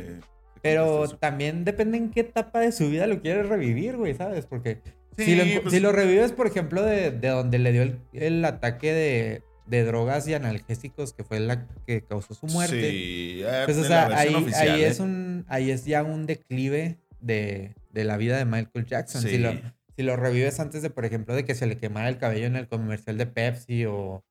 que 0.54 0.60
Pero 0.62 1.08
también 1.08 1.64
depende 1.64 1.96
en 1.96 2.10
qué 2.10 2.20
etapa 2.20 2.60
de 2.60 2.72
su 2.72 2.88
vida 2.90 3.06
lo 3.06 3.20
quieres 3.22 3.48
revivir, 3.48 3.96
güey, 3.96 4.14
¿sabes? 4.14 4.46
Porque 4.46 4.82
si, 5.18 5.24
Sí, 5.24 5.34
lo, 5.34 5.62
pues- 5.62 5.74
si 5.74 5.80
lo 5.80 5.92
revives, 5.92 6.32
por 6.32 6.46
ejemplo, 6.46 6.82
de, 6.82 7.10
de 7.10 7.28
donde 7.28 7.58
le 7.58 7.72
dio 7.72 7.82
el, 7.82 7.98
el 8.14 8.44
ataque 8.44 8.92
de, 8.92 9.42
de 9.66 9.84
drogas 9.84 10.26
y 10.28 10.34
analgésicos, 10.34 11.12
que 11.12 11.24
fue 11.24 11.40
la 11.40 11.66
que 11.86 12.02
causó 12.02 12.32
su 12.34 12.46
muerte. 12.46 12.90
Sí, 12.90 13.40
eh, 13.44 13.62
Pues, 13.66 13.76
o 13.78 13.84
sea, 13.84 14.06
ahí, 14.16 14.34
oficial, 14.34 14.68
ahí, 14.70 14.82
¿eh? 14.82 14.86
es 14.86 15.00
un, 15.00 15.44
ahí 15.48 15.70
es 15.70 15.84
ya 15.84 16.02
un 16.02 16.24
declive 16.26 16.98
de, 17.20 17.74
de 17.92 18.04
la 18.04 18.16
vida 18.16 18.38
de 18.38 18.44
Michael 18.46 18.86
Jackson. 18.86 19.20
Si, 19.22 19.36
lo, 19.38 19.52
Sí. 19.52 19.60
si 19.96 20.02
lo 20.04 20.16
revives 20.16 20.60
antes 20.60 20.80
de, 20.82 20.90
por 20.90 21.04
ejemplo, 21.04 21.34
de 21.34 21.44
que 21.44 21.54
se 21.56 21.66
le 21.66 21.76
quemara 21.76 22.08
el 22.08 22.18
cabello 22.18 22.46
en 22.46 22.54
el 22.56 22.68
comercial 22.68 23.18
de 23.18 23.26
Pepsi 23.26 23.84
o, 23.86 24.24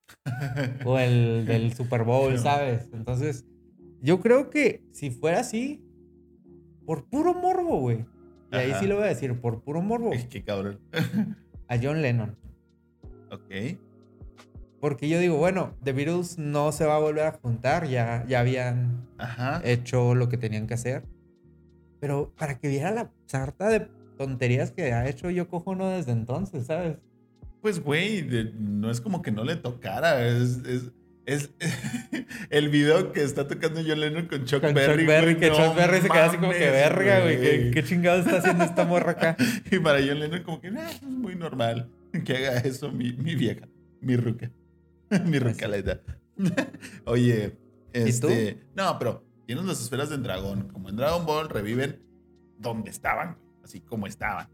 o 0.85 0.97
el 0.99 1.45
del 1.45 1.73
Super 1.75 2.03
Bowl. 2.03 2.39
¿sabes? 2.39 2.87
Entonces, 2.93 3.43
yo 4.01 4.21
creo 4.21 4.49
que 4.49 4.81
si 4.93 5.09
fuera 5.11 5.41
así, 5.41 5.83
por 6.85 7.09
puro 7.09 7.33
morbo, 7.33 7.79
güey. 7.81 8.05
Y 8.51 8.55
ahí 8.55 8.73
sí 8.79 8.87
lo 8.87 8.95
voy 8.95 9.05
a 9.05 9.07
decir, 9.07 9.39
por 9.39 9.61
puro 9.61 9.81
morbo, 9.81 10.11
Qué 10.29 10.43
cabrón. 10.43 10.79
a 11.67 11.77
John 11.81 12.01
Lennon. 12.01 12.35
ok. 13.31 13.77
Porque 14.79 15.09
yo 15.09 15.19
digo, 15.19 15.37
bueno, 15.37 15.73
The 15.83 15.91
Beatles 15.91 16.37
no 16.37 16.71
se 16.71 16.85
va 16.85 16.97
a 16.97 16.99
volver 16.99 17.25
a 17.25 17.31
juntar, 17.31 17.87
ya, 17.87 18.23
ya 18.27 18.41
habían 18.41 19.07
Ajá. 19.17 19.59
hecho 19.63 20.13
lo 20.13 20.29
que 20.29 20.37
tenían 20.37 20.67
que 20.67 20.75
hacer. 20.75 21.03
Pero 21.99 22.31
para 22.37 22.59
que 22.59 22.67
viera 22.69 22.91
la 22.91 23.11
sarta 23.25 23.69
de 23.69 23.87
tonterías 24.17 24.71
que 24.71 24.93
ha 24.93 25.09
hecho 25.09 25.31
yo 25.31 25.47
cojo 25.47 25.73
no 25.75 25.89
desde 25.89 26.11
entonces, 26.11 26.67
¿sabes? 26.67 26.97
Pues, 27.61 27.83
güey, 27.83 28.23
no 28.59 28.91
es 28.91 29.01
como 29.01 29.23
que 29.23 29.31
no 29.31 29.43
le 29.43 29.55
tocara. 29.55 30.25
Es, 30.27 30.59
es, 30.59 30.91
es 31.27 31.51
el 32.49 32.69
video 32.69 33.11
que 33.11 33.21
está 33.21 33.47
tocando 33.47 33.81
John 33.85 33.99
Lennon 33.99 34.25
con 34.27 34.45
Chuck 34.45 34.61
Con 34.61 34.73
Berry. 34.73 35.01
Chuck 35.03 35.07
Berry, 35.07 35.37
que 35.37 35.49
no 35.49 35.55
Chuck 35.55 35.75
Berry 35.75 36.01
se 36.01 36.09
queda 36.09 36.25
así 36.25 36.37
como 36.37 36.51
que 36.53 36.69
verga, 36.71 37.19
güey. 37.19 37.39
¿Qué, 37.39 37.71
qué 37.73 37.83
chingados 37.83 38.25
está 38.25 38.39
haciendo 38.39 38.63
esta 38.63 38.85
morra 38.85 39.11
acá? 39.11 39.37
Y 39.71 39.77
para 39.79 39.99
John 39.99 40.19
Lennon, 40.19 40.41
como 40.43 40.59
que, 40.61 40.71
"Nah, 40.71 40.89
es 40.89 41.03
muy 41.03 41.35
normal 41.35 41.91
que 42.25 42.37
haga 42.37 42.59
eso 42.61 42.91
mi, 42.91 43.13
mi 43.13 43.35
vieja, 43.35 43.67
mi 44.01 44.15
ruca, 44.15 44.49
mi 45.25 45.37
rucaleta. 45.37 46.01
Oye, 47.05 47.57
¿Y 47.93 47.99
tú? 48.19 48.27
este. 48.29 48.63
No, 48.75 48.97
pero 48.97 49.23
tienes 49.45 49.65
las 49.65 49.81
esferas 49.81 50.09
del 50.09 50.23
dragón. 50.23 50.69
Como 50.69 50.89
en 50.89 50.95
Dragon 50.95 51.25
Ball, 51.25 51.49
reviven 51.49 51.99
donde 52.57 52.89
estaban, 52.89 53.37
así 53.63 53.81
como 53.81 54.07
estaban. 54.07 54.47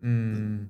Mm, 0.00 0.68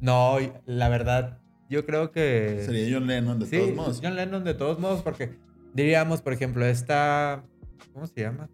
no, 0.00 0.38
la 0.66 0.88
verdad, 0.88 1.41
yo 1.72 1.86
creo 1.86 2.12
que. 2.12 2.62
Sería 2.64 2.94
John 2.94 3.06
Lennon, 3.06 3.40
de 3.40 3.46
sí, 3.46 3.58
todos 3.58 3.74
modos. 3.74 4.00
John 4.02 4.14
Lennon 4.14 4.44
de 4.44 4.54
todos 4.54 4.78
modos, 4.78 5.02
porque 5.02 5.32
diríamos, 5.74 6.20
por 6.20 6.34
ejemplo, 6.34 6.64
esta. 6.66 7.44
¿Cómo 7.92 8.06
se 8.06 8.20
llama? 8.20 8.50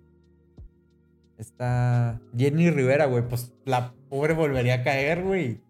Esta. 1.37 2.20
Jenny 2.37 2.70
Rivera, 2.70 3.07
güey. 3.07 3.28
Pues 3.28 3.52
la 3.64 3.92
pobre 4.09 4.35
volvería 4.35 4.74
a 4.74 4.83
caer, 4.85 5.22
güey. 5.22 5.61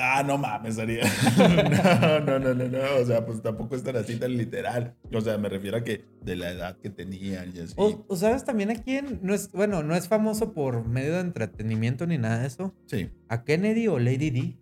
Ah, 0.00 0.22
no 0.24 0.38
mames, 0.38 0.78
haría. 0.78 1.02
no, 1.36 2.20
no, 2.20 2.38
no, 2.38 2.54
no, 2.54 2.68
no. 2.68 2.78
O 3.00 3.04
sea, 3.04 3.24
pues 3.24 3.42
tampoco 3.42 3.74
es 3.74 3.82
tan 3.82 3.96
así 3.96 4.16
tan 4.16 4.36
literal. 4.36 4.94
O 5.12 5.20
sea, 5.20 5.38
me 5.38 5.48
refiero 5.48 5.76
a 5.76 5.84
que 5.84 6.04
de 6.22 6.36
la 6.36 6.50
edad 6.50 6.76
que 6.78 6.90
tenían 6.90 7.52
y 7.54 7.60
así. 7.60 7.74
O, 7.76 8.04
o 8.06 8.16
sabes 8.16 8.44
también 8.44 8.70
a 8.70 8.76
quién 8.76 9.20
no 9.22 9.34
es, 9.34 9.50
bueno, 9.52 9.82
no 9.82 9.96
es 9.96 10.08
famoso 10.08 10.52
por 10.52 10.86
medio 10.86 11.14
de 11.14 11.20
entretenimiento 11.20 12.06
ni 12.06 12.18
nada 12.18 12.40
de 12.40 12.46
eso. 12.46 12.74
Sí. 12.86 13.10
A 13.28 13.44
Kennedy 13.44 13.88
o 13.88 13.98
Lady 13.98 14.30
D. 14.30 14.56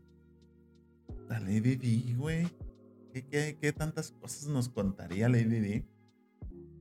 La 1.29 1.41
Lady 1.41 1.77
D, 1.77 2.15
güey. 2.17 2.47
¿Qué, 3.13 3.25
qué, 3.27 3.57
qué 3.61 3.73
tantas 3.73 4.13
cosas 4.13 4.47
nos 4.49 4.69
contaría 4.69 5.29
Lady 5.29 5.45
D? 5.61 5.85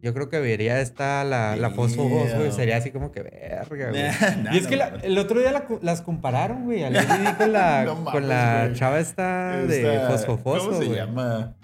Yo 0.01 0.13
creo 0.13 0.29
que 0.29 0.39
vería 0.39 0.81
esta 0.81 1.23
la, 1.23 1.55
la 1.55 1.71
Fosfo 1.71 2.08
güey. 2.08 2.51
Sería 2.51 2.77
así 2.77 2.91
como 2.91 3.12
que 3.12 3.23
verga, 3.23 3.89
güey. 3.89 4.03
Nah, 4.43 4.53
y 4.53 4.58
es 4.58 4.63
no 4.63 4.69
que 4.69 4.75
la- 4.75 4.88
el 4.89 5.17
otro 5.17 5.39
día 5.39 5.51
la 5.51 5.65
las 5.81 6.01
compararon, 6.01 6.65
güey, 6.65 6.84
a 6.84 6.89
Lady 6.91 7.25
Di 7.25 7.34
con 7.38 7.51
la, 7.53 7.86
No 7.86 7.95
mames, 7.95 8.12
con 8.13 8.27
la 8.27 8.71
chava 8.73 8.99
esta 8.99 9.65
de 9.65 9.99
Fosfo 10.08 10.38
Fosfo, 10.38 10.69
¿Cómo 10.71 10.81
se 10.84 10.95
llama? 10.95 11.55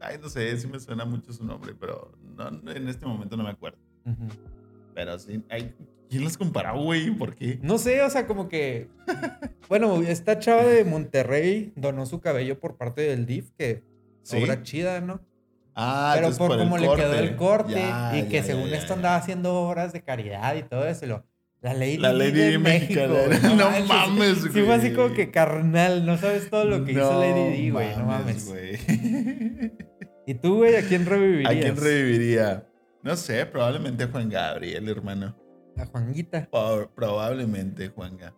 Ay, 0.00 0.16
no 0.20 0.28
sé, 0.28 0.56
sí 0.58 0.66
me 0.66 0.80
suena 0.80 1.04
mucho 1.04 1.32
su 1.32 1.44
nombre, 1.44 1.74
pero 1.78 2.12
no, 2.36 2.48
en 2.72 2.88
este 2.88 3.04
momento 3.06 3.36
no 3.36 3.44
me 3.44 3.50
acuerdo. 3.50 3.78
Pero 4.94 5.18
sí, 5.18 5.44
ay, 5.50 5.74
¿quién 6.08 6.24
las 6.24 6.36
comparó, 6.36 6.82
güey? 6.82 7.10
¿Por 7.10 7.34
qué? 7.34 7.58
No 7.62 7.78
sé, 7.78 8.02
o 8.02 8.10
sea, 8.10 8.26
como 8.26 8.48
que. 8.48 8.88
Bueno, 9.68 10.02
esta 10.02 10.38
chava 10.38 10.64
de 10.64 10.84
Monterrey 10.84 11.72
donó 11.76 12.06
su 12.06 12.20
cabello 12.20 12.58
por 12.58 12.76
parte 12.76 13.02
del 13.02 13.26
DIF, 13.26 13.50
que 13.58 13.82
¿Sí? 14.22 14.36
obra 14.42 14.62
chida, 14.62 15.00
¿no? 15.00 15.20
Ah, 15.74 16.12
Pero 16.16 16.32
por, 16.36 16.52
el 16.52 16.58
cómo 16.58 16.76
le 16.78 16.88
quedó 16.96 17.14
el 17.14 17.36
corte 17.36 17.74
Ya, 17.74 18.12
y 18.18 18.22
que 18.24 18.36
ya, 18.38 18.42
según 18.42 18.68
ya, 18.70 18.76
esto 18.78 18.94
andaba 18.94 19.14
haciendo 19.16 19.54
obras 19.54 19.92
de 19.92 20.02
caridad 20.02 20.56
y 20.56 20.62
todo 20.62 20.86
eso. 20.88 21.06
lo- 21.06 21.24
la 21.60 21.74
Lady, 21.74 21.96
La 21.98 22.12
Lady 22.12 22.38
de 22.52 22.58
México. 22.58 23.00
güey, 23.08 23.40
No 23.56 23.70
mames, 23.86 24.38
Sí 24.42 24.48
fue 24.62 24.74
así 24.74 24.90
como 24.92 25.06
güey. 25.08 25.16
que 25.16 25.30
carnal, 25.32 26.06
no 26.06 26.16
sabes 26.16 26.50
todo 26.50 26.64
lo 26.64 26.84
que 26.84 26.92
hizo 26.92 27.12
No 27.12 27.20
Lady 27.20 27.56
Di, 27.56 27.70
güey, 27.70 27.96
no 27.96 28.06
mames. 28.06 28.46
güey. 28.48 28.78
¿Y 30.26 30.34
tú, 30.34 30.56
güey, 30.58 30.76
a 30.76 30.82
quién 30.82 31.06
revivirías? 31.06 31.50
¿A 31.56 31.58
quién 31.58 31.76
reviviría? 31.76 32.66
No 33.02 33.16
sé, 33.16 33.46
probablemente 33.46 34.06
Juan 34.06 34.28
Gabriel, 34.28 34.88
hermano. 34.88 35.36
A 35.78 35.86
Juanguita. 35.86 36.48
Por- 36.50 36.90
probablemente 36.94 37.88
Juanga. 37.88 38.34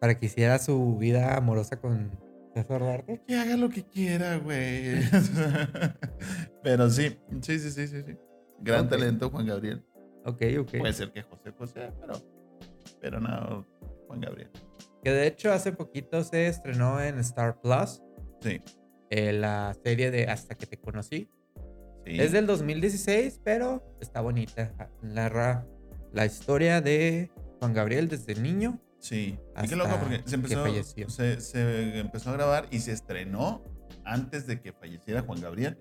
Para 0.00 0.18
que 0.18 0.26
hiciera 0.26 0.58
su 0.58 0.96
vida 0.98 1.36
amorosa 1.36 1.80
con 1.80 2.10
César 2.54 2.80
Duarte. 2.80 3.22
Que 3.26 3.36
haga 3.36 3.56
lo 3.56 3.68
que 3.68 3.84
quiera, 3.84 4.38
güey. 4.38 5.00
Pero 6.62 6.88
sí, 6.90 7.18
sí, 7.42 7.58
sí, 7.58 7.70
sí, 7.70 7.86
sí. 7.88 8.02
sí. 8.06 8.16
Gran 8.60 8.88
talento, 8.88 9.30
Juan 9.30 9.46
Gabriel. 9.46 9.84
Ok, 10.24 10.42
ok. 10.60 10.78
Puede 10.78 10.92
ser 10.92 11.12
que 11.12 11.22
José 11.22 11.50
José, 11.56 11.92
pero, 11.98 12.12
pero 13.00 13.20
no, 13.20 13.66
Juan 14.06 14.20
Gabriel. 14.20 14.50
Que 15.02 15.10
de 15.12 15.26
hecho 15.26 15.50
hace 15.50 15.72
poquito 15.72 16.22
se 16.24 16.46
estrenó 16.46 17.00
en 17.00 17.18
Star 17.20 17.58
Plus 17.62 18.02
Sí. 18.42 18.60
eh, 19.08 19.32
la 19.32 19.74
serie 19.82 20.10
de 20.10 20.24
Hasta 20.26 20.54
que 20.56 20.66
te 20.66 20.76
conocí. 20.78 21.30
sí. 22.04 22.20
Es 22.20 22.32
del 22.32 22.46
2016, 22.46 23.40
pero 23.42 23.82
está 24.00 24.20
bonita. 24.20 24.74
Narra 25.02 25.66
la 26.12 26.26
historia 26.26 26.80
de 26.80 27.30
Juan 27.58 27.72
Gabriel 27.74 28.08
desde 28.08 28.34
niño. 28.34 28.80
Sí. 28.98 29.38
Y 29.62 29.68
qué 29.68 29.76
loco 29.76 29.96
porque 29.98 30.20
se 30.26 30.34
empezó, 30.34 30.64
se, 31.08 31.40
se 31.40 31.98
empezó 31.98 32.30
a 32.30 32.32
grabar 32.34 32.66
y 32.70 32.80
se 32.80 32.92
estrenó 32.92 33.62
antes 34.04 34.46
de 34.46 34.60
que 34.60 34.72
falleciera 34.72 35.22
Juan 35.22 35.40
Gabriel. 35.40 35.78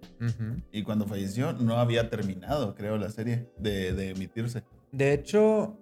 Y 0.71 0.83
cuando 0.83 1.05
falleció 1.05 1.53
no 1.53 1.75
había 1.79 2.09
terminado, 2.09 2.75
creo, 2.75 2.97
la 2.97 3.09
serie 3.09 3.49
de, 3.57 3.93
de 3.93 4.11
emitirse. 4.11 4.63
De 4.91 5.13
hecho, 5.13 5.79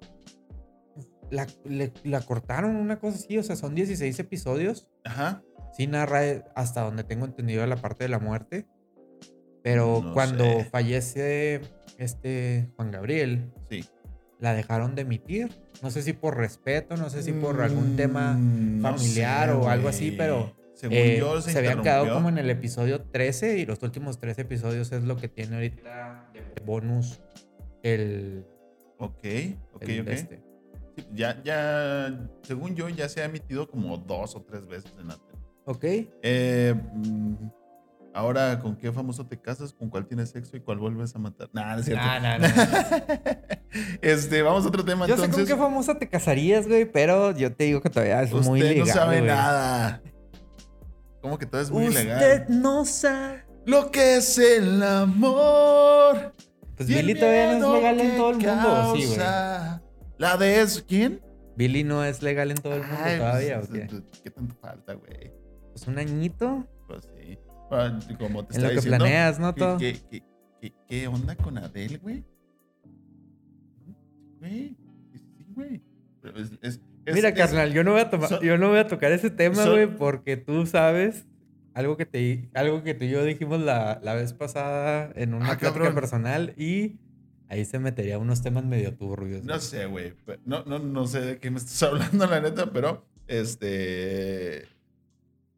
la, 1.29 1.45
le- 1.65 1.93
la 2.03 2.21
cortaron 2.21 2.75
una 2.75 2.99
cosa 2.99 3.17
así, 3.17 3.37
o 3.37 3.43
sea, 3.43 3.55
son 3.55 3.75
16 3.75 4.17
episodios. 4.19 4.87
Ajá. 5.03 5.43
Sí 5.75 5.85
narra 5.87 6.21
hasta 6.55 6.81
donde 6.81 7.03
tengo 7.03 7.25
entendido 7.25 7.65
la 7.67 7.75
parte 7.75 8.03
de 8.05 8.09
la 8.09 8.19
muerte. 8.19 8.65
Pero 9.63 10.01
No 10.03 10.13
cuando 10.13 10.43
sé. 10.43 10.65
fallece 10.65 11.61
este 11.97 12.69
Juan 12.77 12.89
Gabriel, 12.91 13.51
Sí. 13.69 13.83
La 14.39 14.53
dejaron 14.53 14.95
de 14.95 15.01
emitir. 15.03 15.49
No 15.81 15.91
sé 15.91 16.01
si 16.01 16.13
por 16.13 16.37
respeto, 16.37 16.97
no 16.97 17.09
sé 17.09 17.23
si 17.23 17.33
por 17.33 17.61
algún 17.61 17.95
tema 17.95 18.33
Mm, 18.33 18.81
no 18.81 18.89
familiar 18.89 19.49
sé, 19.49 19.53
o 19.53 19.67
algo 19.69 19.87
así, 19.87 20.11
pero 20.11 20.55
Según 20.73 20.97
eh, 20.97 21.17
yo, 21.19 21.41
se, 21.41 21.57
habían 21.57 21.81
quedado 21.81 22.13
como 22.13 22.29
en 22.29 22.37
el 22.37 22.49
episodio 22.49 23.01
13 23.01 23.57
y 23.57 23.65
los 23.65 23.81
últimos 23.83 24.19
tres 24.19 24.37
episodios 24.39 24.91
es 24.91 25.03
lo 25.03 25.17
que 25.17 25.27
tiene 25.27 25.55
ahorita 25.55 26.29
de 26.33 26.63
bonus 26.65 27.19
el, 27.83 28.45
Ok, 28.99 29.23
ok, 29.73 29.81
el 29.81 30.01
ok. 30.01 30.07
este. 30.07 30.43
Ya, 31.13 31.41
ya, 31.43 32.27
según 32.41 32.75
yo, 32.75 32.89
ya 32.89 33.07
se 33.07 33.21
ha 33.21 33.25
emitido 33.25 33.67
como 33.67 33.97
dos 33.97 34.35
o 34.35 34.41
tres 34.41 34.65
veces 34.67 34.91
en 34.99 35.07
la 35.09 35.15
tele. 35.15 35.39
Ok. 35.65 35.83
Eh, 36.23 36.73
mm, 36.73 37.35
ahora, 38.17 38.59
¿con 38.59 38.75
qué 38.75 38.91
famoso 38.91 39.25
te 39.25 39.39
casas? 39.39 39.73
¿Con 39.73 39.89
cuál 39.89 40.05
tienes 40.07 40.29
sexo 40.31 40.57
y 40.57 40.61
cuál 40.61 40.77
vuelves 40.79 41.15
a 41.15 41.19
matar? 41.19 41.49
Nah, 41.53 41.73
no 41.73 41.79
es 41.79 41.85
cierto. 41.85 42.03
Nah, 42.05 42.19
nah, 42.19 42.37
nah. 42.37 42.49
este, 44.01 44.41
vamos 44.41 44.65
a 44.65 44.67
otro 44.69 44.83
tema 44.83 45.05
Yo 45.07 45.15
sé 45.17 45.25
entonces. 45.25 45.47
con 45.49 45.57
qué 45.57 45.63
famosa 45.63 45.97
te 45.97 46.09
casarías, 46.09 46.67
güey, 46.67 46.85
pero 46.91 47.31
yo 47.31 47.53
te 47.53 47.65
digo 47.65 47.81
que 47.81 47.89
todavía 47.89 48.21
es 48.23 48.33
Usted 48.33 48.47
muy 48.47 48.59
legal. 48.61 48.87
no 48.87 48.93
sabe 48.93 49.17
güey. 49.19 49.29
nada. 49.29 50.01
¿Cómo 51.21 51.37
que 51.37 51.45
todo 51.45 51.61
es 51.61 51.71
muy 51.71 51.87
Usted 51.87 52.03
legal? 52.03 52.45
no 52.49 52.85
sabe. 52.85 53.43
Lo 53.65 53.91
que 53.91 54.17
es 54.17 54.37
el 54.37 54.81
amor. 54.81 56.33
Pues 56.75 56.87
Billy 56.89 57.15
todavía 57.15 57.57
no 57.57 57.75
es 57.75 57.81
legal 57.81 57.99
en 57.99 58.17
todo 58.17 58.29
el 58.31 58.37
mundo, 58.37 58.93
sí, 58.95 59.05
güey. 59.07 59.19
La 60.17 60.37
de 60.37 60.61
eso, 60.61 60.83
¿quién? 60.87 61.21
Billy 61.55 61.83
no 61.83 62.03
es 62.05 62.21
legal 62.21 62.51
en 62.51 62.57
todo 62.57 62.75
el 62.75 62.81
mundo 62.83 62.97
Ay, 63.03 63.17
todavía, 63.17 63.57
pues, 63.59 63.69
¿o 63.69 63.73
qué? 63.73 63.87
¿Qué 64.23 64.29
tanto 64.29 64.55
falta, 64.61 64.93
güey? 64.93 65.33
Pues 65.73 65.87
un 65.87 65.97
añito 65.97 66.65
Pues 66.87 67.09
sí. 67.17 67.37
Como 67.69 68.45
te 68.45 68.55
en 68.55 68.63
lo 68.63 68.69
que 68.69 68.75
diciendo. 68.75 68.97
planeas, 68.97 69.39
¿no? 69.39 69.53
¿qué- 69.53 69.59
Todo. 69.59 69.77
¿Qué, 69.77 69.97
qué, 70.09 70.23
qué, 70.61 70.73
qué 70.87 71.07
onda 71.07 71.35
con 71.35 71.57
Adele, 71.57 71.97
güey? 71.97 72.23
Güey. 74.39 74.75
Sí, 75.13 75.45
güey. 75.55 75.81
Es- 76.35 76.51
es- 76.61 76.81
es- 77.05 77.15
Mira, 77.15 77.33
carnal, 77.33 77.73
yo 77.73 77.83
no 77.83 77.91
voy 77.93 78.01
a 78.01 78.09
tomar, 78.09 78.29
so- 78.29 78.41
yo 78.41 78.57
no 78.57 78.69
voy 78.69 78.79
a 78.79 78.87
tocar 78.87 79.11
ese 79.11 79.29
tema, 79.29 79.63
so- 79.63 79.71
güey, 79.71 79.87
porque 79.87 80.37
tú 80.37 80.65
sabes 80.65 81.25
algo 81.73 81.95
que 81.95 82.05
te 82.05 82.49
algo 82.53 82.83
que 82.83 82.93
tú 82.95 83.05
y 83.05 83.09
yo 83.09 83.23
dijimos 83.23 83.61
la, 83.61 83.99
la 84.03 84.13
vez 84.15 84.33
pasada 84.33 85.11
en 85.15 85.33
una 85.33 85.51
Ah, 85.51 85.57
plática 85.57 85.93
personal 85.93 86.53
y 86.57 86.97
ahí 87.49 87.63
se 87.65 87.79
metería 87.79 88.17
unos 88.17 88.41
temas 88.41 88.65
medio 88.65 88.95
turbios. 88.95 89.43
No 89.43 89.59
sé, 89.59 89.85
güey. 89.85 90.13
No, 90.45 90.63
no, 90.65 90.79
no 90.79 91.05
sé 91.07 91.21
de 91.21 91.37
qué 91.39 91.49
me 91.51 91.57
estás 91.57 91.83
hablando, 91.83 92.25
la 92.27 92.41
neta, 92.41 92.71
pero 92.71 93.05
este. 93.27 94.65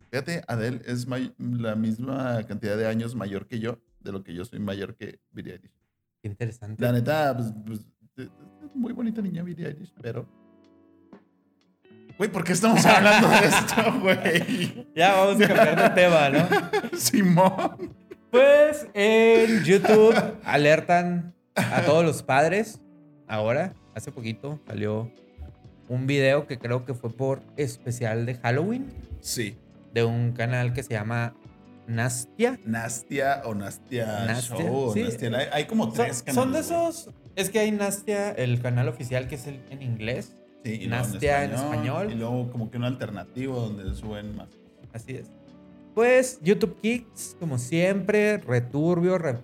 Fíjate, 0.09 0.41
Adele 0.47 0.81
es 0.85 1.07
la 1.37 1.75
misma 1.75 2.43
cantidad 2.47 2.77
de 2.77 2.87
años 2.87 3.15
mayor 3.15 3.47
que 3.47 3.59
yo, 3.59 3.79
de 3.99 4.11
lo 4.11 4.23
que 4.23 4.33
yo 4.33 4.43
soy 4.43 4.59
mayor 4.59 4.95
que 4.95 5.19
Billie 5.31 5.53
Eilish. 5.53 5.71
Qué 6.21 6.27
interesante. 6.27 6.81
La 6.83 6.91
neta, 6.91 7.35
pues, 7.37 7.53
pues, 7.65 7.79
es 8.17 8.25
es 8.25 8.75
muy 8.75 8.91
bonita 8.93 9.21
niña 9.21 9.43
Billie 9.43 9.67
Eilish, 9.67 9.93
pero. 10.01 10.27
Güey, 12.17 12.29
¿por 12.31 12.43
qué 12.43 12.53
estamos 12.53 12.85
hablando 12.85 13.29
de 13.29 13.47
esto, 13.47 13.99
güey? 14.01 14.87
Ya 14.95 15.13
vamos 15.13 15.41
a 15.41 15.47
cambiar 15.47 15.95
de 15.95 16.01
tema, 16.01 16.29
¿no? 16.29 16.97
Simón. 16.97 17.95
Pues 18.31 18.87
en 18.93 19.63
YouTube 19.63 20.15
alertan 20.43 21.33
a 21.55 21.81
todos 21.83 22.03
los 22.03 22.21
padres. 22.23 22.81
Ahora, 23.27 23.73
hace 23.95 24.11
poquito 24.11 24.59
salió 24.67 25.11
un 25.87 26.07
video 26.07 26.45
que 26.45 26.59
creo 26.59 26.83
que 26.85 26.93
fue 26.93 27.09
por 27.09 27.41
especial 27.57 28.25
de 28.25 28.35
Halloween 28.35 28.87
Sí. 29.21 29.57
De 29.93 30.03
un 30.03 30.31
canal 30.33 30.73
que 30.73 30.83
se 30.83 30.93
llama 30.93 31.33
Nastia. 31.87 32.59
Nastia 32.65 33.41
o 33.45 33.55
Nastia, 33.55 34.25
Nastia, 34.25 34.57
Show. 34.57 34.93
sí. 34.93 35.01
Nastia- 35.03 35.35
hay, 35.37 35.47
hay 35.51 35.65
como 35.65 35.85
Son, 35.85 35.93
tres 35.95 36.21
canales. 36.23 36.35
son 36.35 36.53
de 36.53 36.59
esos. 36.59 37.09
Es 37.35 37.49
que 37.49 37.59
hay 37.59 37.71
Nastia, 37.71 38.31
el 38.31 38.61
canal 38.61 38.87
oficial 38.87 39.27
que 39.27 39.35
es 39.35 39.47
el, 39.47 39.61
en 39.69 39.81
inglés. 39.81 40.35
Sí, 40.63 40.79
y 40.83 40.87
Nastia 40.87 41.45
en 41.45 41.53
español. 41.53 42.11
Y 42.11 42.15
luego 42.15 42.51
como 42.51 42.69
que 42.69 42.77
un 42.77 42.83
alternativo 42.83 43.59
donde 43.59 43.95
suben 43.95 44.35
más. 44.35 44.49
Así 44.93 45.13
es. 45.15 45.31
Pues 45.95 46.39
YouTube 46.41 46.77
Kids, 46.81 47.35
como 47.39 47.57
siempre, 47.57 48.37
returbio, 48.37 49.17
re- 49.17 49.37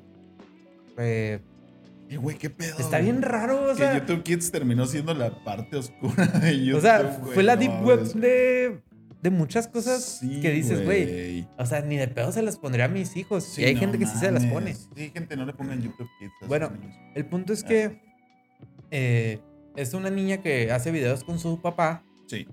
re- 0.95 1.41
Eh, 2.07 2.17
güey, 2.17 2.37
qué 2.37 2.49
pedo. 2.51 2.77
está 2.77 2.99
bien 2.99 3.21
raro, 3.23 3.65
o 3.65 3.67
que 3.69 3.75
sea, 3.77 3.97
YouTube 3.97 4.21
Kids 4.23 4.51
terminó 4.51 4.85
siendo 4.85 5.13
la 5.15 5.31
parte 5.43 5.77
oscura 5.77 6.25
de 6.27 6.63
YouTube. 6.65 6.77
o 6.77 6.81
sea, 6.81 7.19
fue 7.33 7.41
la 7.43 7.55
no 7.55 7.61
deep 7.61 7.83
web 7.83 8.03
de, 8.13 8.79
de 9.25 9.31
muchas 9.31 9.67
cosas 9.67 10.19
Sí, 10.21 10.39
que 10.39 10.51
dices, 10.51 10.85
güey, 10.85 11.47
o 11.57 11.65
sea, 11.65 11.81
ni 11.81 11.97
de 11.97 12.07
pedo 12.07 12.31
se 12.31 12.41
las 12.41 12.57
pondría 12.57 12.85
a 12.85 12.87
mis 12.87 13.17
hijos. 13.17 13.43
Sí, 13.43 13.61
y 13.61 13.65
hay 13.65 13.73
no 13.73 13.79
gente 13.81 13.97
que 13.99 14.05
sí 14.05 14.17
se 14.17 14.31
las 14.31 14.45
pone. 14.45 14.73
Sí, 14.75 15.09
gente, 15.13 15.35
no 15.35 15.45
le 15.45 15.53
pongan 15.53 15.81
YouTube 15.81 16.07
Kids. 16.19 16.31
Bueno. 16.47 16.71
El 17.15 17.25
punto 17.25 17.51
es 17.53 17.63
Ah. 17.63 17.67
que 17.67 18.01
eh, 18.91 19.39
es 19.75 19.93
una 19.93 20.09
niña 20.09 20.37
que 20.41 20.71
hace 20.71 20.91
videos 20.91 21.23
con 21.23 21.39
su 21.39 21.59
papá 21.61 22.03
Sí. 22.27 22.47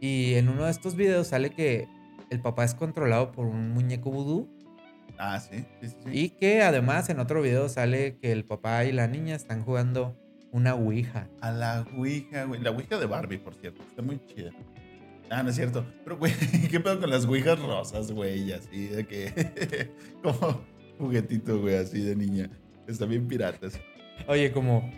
y 0.00 0.34
en 0.34 0.48
uno 0.48 0.66
de 0.66 0.70
estos 0.70 0.94
videos 0.94 1.28
sale 1.28 1.50
que 1.50 1.88
el 2.30 2.40
papá 2.40 2.64
es 2.64 2.74
controlado 2.74 3.32
por 3.32 3.46
un 3.46 3.70
muñeco 3.72 4.10
vudú 4.10 4.48
Ah, 5.18 5.40
sí, 5.40 5.64
sí. 5.80 5.94
y 6.12 6.28
que 6.30 6.62
además 6.62 7.08
en 7.08 7.18
otro 7.18 7.40
video 7.42 7.68
sale 7.68 8.18
que 8.18 8.30
el 8.30 8.44
papá 8.44 8.84
y 8.84 8.92
la 8.92 9.08
niña 9.08 9.34
están 9.34 9.64
jugando 9.64 10.16
una 10.52 10.74
ouija. 10.74 11.28
A 11.40 11.50
la 11.50 11.86
Ouija, 11.96 12.44
güey. 12.44 12.60
La 12.62 12.70
Ouija 12.70 12.98
de 12.98 13.04
Barbie, 13.06 13.36
por 13.38 13.54
cierto. 13.54 13.82
Está 13.82 14.00
muy 14.00 14.18
chida. 14.26 14.50
Ah, 15.30 15.42
no 15.42 15.50
es 15.50 15.56
cierto. 15.56 15.84
Pero, 16.04 16.16
güey, 16.16 16.32
¿qué 16.70 16.80
pedo 16.80 17.00
con 17.00 17.10
las 17.10 17.24
Ouijas 17.26 17.58
rosas, 17.60 18.10
güey? 18.12 18.42
Y 18.48 18.52
Así 18.52 18.86
de 18.88 19.06
que. 19.06 19.90
como 20.22 20.60
juguetito, 20.98 21.60
güey, 21.60 21.76
así 21.76 22.00
de 22.02 22.16
niña. 22.16 22.50
Están 22.86 23.10
bien 23.10 23.28
piratas. 23.28 23.78
Oye, 24.26 24.50
como 24.52 24.90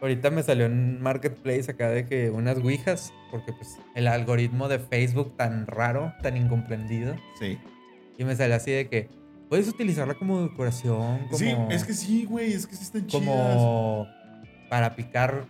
ahorita 0.00 0.30
me 0.30 0.42
salió 0.42 0.66
en 0.66 1.00
Marketplace 1.00 1.70
acá 1.70 1.88
de 1.90 2.04
que 2.06 2.30
unas 2.30 2.58
ouijas, 2.58 3.12
porque 3.30 3.52
pues 3.52 3.78
el 3.94 4.06
algoritmo 4.06 4.68
de 4.68 4.78
Facebook 4.78 5.36
tan 5.36 5.66
raro, 5.66 6.12
tan 6.22 6.36
incomprendido, 6.36 7.16
Sí. 7.40 7.58
y 8.16 8.24
me 8.24 8.36
salió 8.36 8.56
así 8.56 8.70
de 8.70 8.88
que 8.88 9.08
puedes 9.48 9.66
utilizarla 9.68 10.14
como 10.14 10.42
decoración, 10.42 11.18
como... 11.26 11.38
Sí, 11.38 11.52
es 11.70 11.84
que 11.84 11.94
sí, 11.94 12.24
güey. 12.26 12.52
Es 12.52 12.66
que 12.66 12.76
sí 12.76 12.82
están 12.84 13.06
chidas. 13.06 13.24
como 13.24 14.06
para 14.68 14.94
picar 14.94 15.46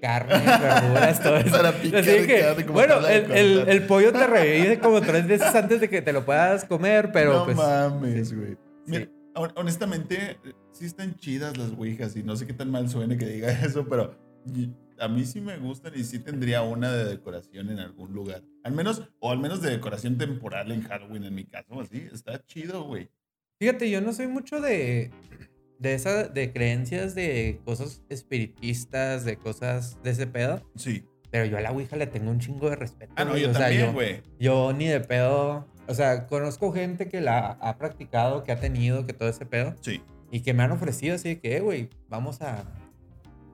carne, 0.00 0.34
verduras, 0.34 1.22
todo 1.22 1.36
eso. 1.36 1.50
Para 1.56 1.72
picar 1.72 2.00
Así 2.00 2.26
que, 2.26 2.40
carne, 2.40 2.62
como 2.66 2.74
bueno, 2.78 3.06
el, 3.06 3.30
el- 3.30 3.54
contar. 3.56 3.74
el 3.74 3.82
pollo 3.86 4.12
te 4.12 4.26
revive 4.26 4.78
como 4.80 5.00
tres 5.00 5.26
veces 5.28 5.54
antes 5.54 5.80
de 5.80 5.88
que 5.88 6.02
te 6.02 6.12
lo 6.12 6.24
puedas 6.24 6.64
comer, 6.64 7.10
pero 7.12 7.34
no 7.34 7.44
pues. 7.44 7.56
mames, 7.56 8.28
sí. 8.30 8.34
güey. 8.34 8.50
Sí. 8.52 8.56
Mira, 8.86 9.06
hon- 9.34 9.52
honestamente, 9.56 10.38
sí 10.72 10.86
están 10.86 11.14
chidas 11.16 11.56
las 11.56 11.70
ouijas 11.72 12.16
y 12.16 12.22
no 12.22 12.34
sé 12.36 12.46
qué 12.46 12.52
tan 12.54 12.70
mal 12.70 12.88
suene 12.88 13.16
que 13.18 13.26
diga 13.26 13.50
eso, 13.64 13.86
pero 13.88 14.18
a 14.98 15.08
mí 15.08 15.24
sí 15.24 15.40
me 15.40 15.56
gustan 15.58 15.92
y 15.96 16.04
sí 16.04 16.18
tendría 16.18 16.62
una 16.62 16.90
de 16.92 17.04
decoración 17.04 17.70
en 17.70 17.78
algún 17.78 18.12
lugar. 18.12 18.42
Al 18.64 18.72
menos, 18.72 19.08
o 19.20 19.30
al 19.30 19.38
menos 19.38 19.62
de 19.62 19.70
decoración 19.70 20.18
temporal 20.18 20.70
en 20.72 20.82
Halloween 20.82 21.24
en 21.24 21.34
mi 21.34 21.44
caso, 21.44 21.80
así. 21.80 22.08
Está 22.12 22.44
chido, 22.46 22.84
güey. 22.84 23.08
Fíjate, 23.58 23.90
yo 23.90 24.00
no 24.00 24.12
soy 24.12 24.26
mucho 24.26 24.60
de. 24.60 25.10
De 25.80 25.94
esa, 25.94 26.28
de 26.28 26.52
creencias 26.52 27.14
de 27.16 27.58
cosas 27.64 28.02
espiritistas, 28.10 29.24
de 29.24 29.36
cosas 29.36 29.96
de 30.02 30.10
ese 30.10 30.26
pedo. 30.26 30.62
Sí. 30.76 31.04
Pero 31.30 31.46
yo 31.46 31.56
a 31.58 31.60
la 31.60 31.72
Ouija 31.72 31.96
le 31.96 32.06
tengo 32.06 32.30
un 32.30 32.38
chingo 32.38 32.68
de 32.70 32.76
respeto. 32.76 33.12
Ah, 33.16 33.24
no, 33.24 33.36
yo 33.36 33.50
O 33.50 33.52
también, 33.52 33.92
güey. 33.92 34.22
Yo 34.38 34.72
ni 34.72 34.86
de 34.86 35.00
pedo. 35.00 35.66
O 35.86 35.94
sea, 35.94 36.26
conozco 36.26 36.72
gente 36.72 37.08
que 37.08 37.20
la 37.20 37.52
ha 37.60 37.78
practicado, 37.78 38.44
que 38.44 38.52
ha 38.52 38.60
tenido, 38.60 39.06
que 39.06 39.12
todo 39.12 39.28
ese 39.28 39.46
pedo. 39.46 39.74
Sí. 39.80 40.02
Y 40.30 40.40
que 40.40 40.52
me 40.54 40.62
han 40.62 40.70
ofrecido 40.72 41.14
así 41.16 41.30
de 41.30 41.40
que, 41.40 41.56
"Eh, 41.56 41.60
güey, 41.60 41.88
vamos 42.08 42.42
a, 42.42 42.64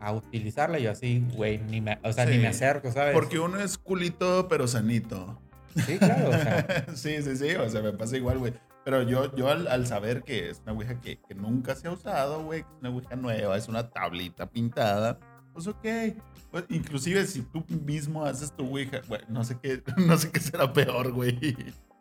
a 0.00 0.12
utilizarla. 0.12 0.78
Yo 0.78 0.90
así, 0.90 1.24
güey, 1.34 1.58
ni 1.58 1.80
me, 1.80 1.98
o 2.02 2.12
sea, 2.12 2.26
Sí. 2.26 2.32
ni 2.32 2.38
me 2.38 2.48
acerco, 2.48 2.90
¿sabes? 2.92 3.14
Porque 3.14 3.38
uno 3.38 3.60
es 3.60 3.78
culito, 3.78 4.46
pero 4.48 4.66
sanito. 4.68 5.40
Sí, 5.86 5.98
claro, 5.98 6.30
o 6.30 6.32
sea. 6.32 6.86
sí, 6.94 7.22
sí, 7.22 7.36
sí, 7.36 7.50
o 7.54 7.68
sea, 7.68 7.82
me 7.82 7.92
pasa 7.92 8.16
igual, 8.16 8.38
güey. 8.38 8.52
Pero 8.86 9.02
yo, 9.02 9.34
yo 9.34 9.48
al, 9.48 9.66
al 9.66 9.84
saber 9.84 10.22
que 10.22 10.48
es 10.48 10.60
una 10.62 10.72
ouija 10.72 11.00
que, 11.00 11.18
que 11.18 11.34
nunca 11.34 11.74
se 11.74 11.88
ha 11.88 11.90
usado, 11.90 12.44
güey, 12.44 12.62
que 12.62 12.68
es 12.68 12.80
una 12.82 12.90
ouija 12.90 13.16
nueva, 13.16 13.56
es 13.56 13.66
una 13.66 13.90
tablita 13.90 14.48
pintada, 14.48 15.18
pues 15.52 15.66
ok. 15.66 15.84
Pues, 16.52 16.66
inclusive 16.68 17.26
si 17.26 17.42
tú 17.42 17.64
mismo 17.84 18.24
haces 18.24 18.54
tu 18.54 18.64
ouija, 18.64 19.00
güey, 19.08 19.22
no 19.28 19.42
sé 19.42 19.58
qué, 19.60 19.82
no 19.96 20.16
sé 20.16 20.30
qué 20.30 20.38
será 20.38 20.72
peor, 20.72 21.10
güey. 21.10 21.56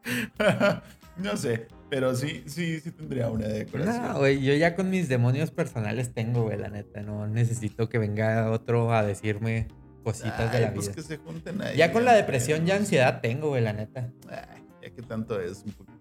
no 1.17 1.35
sé, 1.35 1.67
pero 1.89 2.13
sí, 2.13 2.43
sí, 2.45 2.79
sí 2.79 2.91
tendría 2.91 3.31
una 3.31 3.47
decoración. 3.47 4.03
No, 4.03 4.19
güey, 4.19 4.43
yo 4.43 4.53
ya 4.53 4.75
con 4.75 4.91
mis 4.91 5.09
demonios 5.09 5.49
personales 5.49 6.13
tengo, 6.13 6.43
güey, 6.43 6.59
la 6.59 6.69
neta. 6.69 7.01
No 7.01 7.25
necesito 7.25 7.89
que 7.89 7.97
venga 7.97 8.51
otro 8.51 8.93
a 8.93 9.01
decirme 9.01 9.69
cositas 10.03 10.51
de 10.51 10.57
Ay, 10.59 10.63
la 10.65 10.73
pues 10.75 10.85
vida. 10.85 10.95
que 10.97 11.01
se 11.01 11.17
junten 11.17 11.63
ahí. 11.63 11.77
Ya 11.77 11.91
con 11.91 12.05
la 12.05 12.13
depresión, 12.13 12.59
ya 12.59 12.75
ellos. 12.75 12.81
ansiedad 12.81 13.21
tengo, 13.21 13.49
güey, 13.49 13.63
la 13.63 13.73
neta. 13.73 14.11
Ay, 14.29 14.63
ya 14.83 14.91
que 14.91 15.01
tanto 15.01 15.41
es, 15.41 15.63
un 15.65 15.71
poquito. 15.71 15.94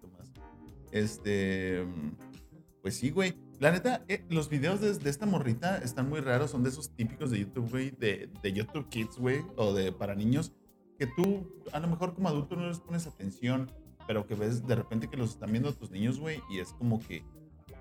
Este. 0.95 1.85
Pues 2.81 2.95
sí, 2.95 3.11
güey. 3.11 3.35
La 3.59 3.73
neta, 3.73 4.05
eh, 4.09 4.25
los 4.31 4.49
videos 4.49 4.81
de, 4.81 5.11
esta 5.11 5.27
morrita 5.27 5.79
están 5.79 6.09
muy 6.09 6.21
raros. 6.21 6.53
Son 6.53 6.63
de 6.63 6.71
esos 6.71 6.95
típicos 6.95 7.33
de 7.33 7.41
YouTube, 7.41 7.69
güey. 7.69 7.91
De, 7.91 8.31
de 8.43 8.53
YouTube 8.53 8.89
Kids, 8.89 9.19
güey. 9.19 9.43
O 9.57 9.75
de 9.75 9.91
para 9.91 10.15
niños. 10.15 10.53
Que 10.97 11.09
tú, 11.09 11.53
a 11.73 11.81
lo 11.81 11.89
mejor 11.89 12.15
como 12.15 12.29
adulto, 12.29 12.55
no 12.55 12.69
les 12.69 12.79
pones 12.79 13.09
atención. 13.09 13.73
Pero 14.07 14.27
que 14.27 14.37
ves 14.37 14.67
de 14.67 14.77
repente 14.77 15.09
que 15.09 15.17
los 15.17 15.31
están 15.31 15.51
viendo 15.51 15.75
tus 15.75 15.91
niños, 15.91 16.21
güey. 16.21 16.41
Y 16.49 16.61
es 16.61 16.73
como 16.75 17.01
que. 17.01 17.25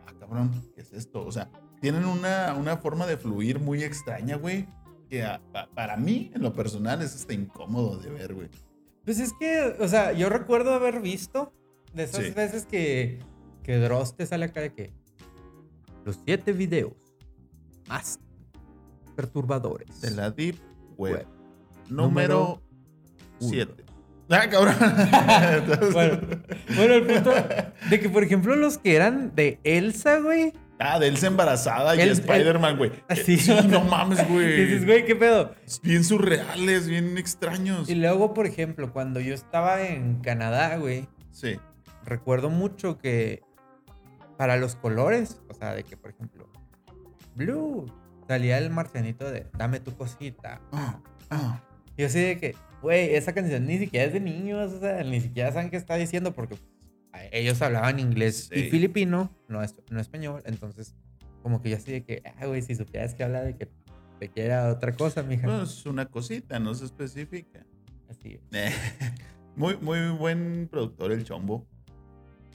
Ah, 0.07 0.13
cabrón, 0.19 0.51
¿qué 0.73 0.81
es 0.81 0.91
esto? 0.91 1.23
O 1.23 1.31
sea, 1.31 1.51
tienen 1.81 2.05
una, 2.05 2.55
una 2.55 2.77
forma 2.77 3.05
de 3.05 3.17
fluir 3.17 3.59
muy 3.59 3.83
extraña, 3.83 4.37
güey. 4.37 4.65
Que 5.07 5.23
para 5.75 5.97
mí, 5.97 6.31
en 6.33 6.41
lo 6.41 6.53
personal, 6.53 7.03
es 7.03 7.13
hasta 7.13 7.33
incómodo 7.33 7.99
de 7.99 8.09
ver, 8.09 8.33
güey. 8.33 8.49
Pues 9.05 9.19
es 9.19 9.33
que, 9.33 9.75
o 9.79 9.87
sea, 9.87 10.13
yo 10.13 10.29
recuerdo 10.29 10.73
haber 10.73 10.99
visto 10.99 11.53
de 11.93 12.03
esas 12.03 12.25
Sí. 12.25 12.31
veces 12.31 12.65
que, 12.65 13.19
que 13.63 13.77
Dross 13.77 14.15
te 14.15 14.25
sale 14.25 14.45
acá 14.45 14.61
de 14.61 14.73
que 14.73 14.93
los 16.05 16.19
siete 16.25 16.51
videos 16.53 16.93
más 17.87 18.19
perturbadores 19.15 20.01
De 20.01 20.11
la 20.11 20.31
Deep 20.31 20.55
Web. 20.97 21.13
Web. 21.13 21.27
Número 21.89 22.61
uno. 23.39 23.49
7. 23.49 23.83
Ah, 24.29 24.47
cabrón. 24.49 24.75
bueno, 25.93 26.19
bueno, 26.75 26.93
el 26.95 27.05
punto 27.05 27.31
de 27.89 27.99
que, 27.99 28.09
por 28.09 28.23
ejemplo, 28.23 28.55
los 28.55 28.77
que 28.77 28.95
eran 28.95 29.35
de 29.35 29.59
Elsa, 29.63 30.19
güey. 30.19 30.53
Ah, 30.79 30.97
de 30.97 31.07
Elsa 31.09 31.27
embarazada 31.27 31.95
y 31.95 32.01
El- 32.01 32.09
Spider-Man, 32.11 32.77
güey. 32.77 32.91
Así. 33.09 33.37
Sí, 33.37 33.53
no 33.67 33.81
mames, 33.83 34.25
güey. 34.29 34.65
Dices, 34.65 34.85
güey, 34.85 35.05
¿qué 35.05 35.15
pedo? 35.15 35.53
Bien 35.83 36.03
surreales, 36.03 36.87
bien 36.87 37.17
extraños. 37.17 37.89
Y 37.89 37.95
luego, 37.95 38.33
por 38.33 38.47
ejemplo, 38.47 38.91
cuando 38.93 39.19
yo 39.19 39.33
estaba 39.33 39.81
en 39.83 40.19
Canadá, 40.21 40.77
güey, 40.77 41.07
Sí. 41.31 41.59
Recuerdo 42.05 42.49
mucho 42.49 42.97
que 42.97 43.41
para 44.37 44.57
los 44.57 44.75
colores, 44.75 45.41
o 45.49 45.53
sea, 45.53 45.73
de 45.73 45.83
que, 45.83 45.95
por 45.97 46.11
ejemplo, 46.11 46.49
Blue, 47.35 47.85
salía 48.27 48.57
el 48.57 48.69
marcianito 48.69 49.29
de 49.29 49.47
Dame 49.57 49.79
tu 49.79 49.95
cosita. 49.95 50.61
Ah, 50.71 50.99
ah. 51.29 51.63
Yo 51.97 52.07
así 52.07 52.19
de 52.19 52.37
que, 52.39 52.55
güey, 52.81 53.15
esa 53.15 53.33
canción 53.33 53.65
ni 53.67 53.77
siquiera 53.77 54.05
es 54.07 54.13
de 54.13 54.19
niños, 54.19 54.73
o 54.73 54.79
sea, 54.79 55.03
ni 55.03 55.21
siquiera 55.21 55.51
saben 55.51 55.69
qué 55.69 55.77
está 55.77 55.95
diciendo 55.95 56.33
porque 56.33 56.55
pues, 56.55 57.27
ellos 57.31 57.61
hablaban 57.61 57.99
inglés 57.99 58.49
y 58.51 58.63
filipino, 58.69 59.31
no, 59.47 59.61
es- 59.61 59.75
no 59.91 59.99
español, 59.99 60.41
entonces 60.45 60.95
como 61.43 61.61
que 61.61 61.69
yo 61.69 61.77
así 61.77 61.91
de 61.91 62.03
que, 62.03 62.23
ah, 62.39 62.45
güey, 62.47 62.61
si 62.61 62.73
supieras 62.75 63.13
que 63.13 63.23
habla 63.23 63.41
de 63.41 63.55
que 63.55 63.69
te 64.19 64.29
quiera 64.29 64.69
otra 64.71 64.93
cosa, 64.93 65.21
mija. 65.23 65.45
Bueno, 65.45 65.63
es 65.63 65.85
una 65.85 66.05
cosita, 66.07 66.57
no 66.59 66.73
se 66.73 66.85
especifica. 66.85 67.65
Así, 68.09 68.39
Muy, 69.55 69.77
muy 69.77 70.09
buen 70.09 70.67
productor 70.71 71.11
el 71.11 71.23
Chombo. 71.25 71.67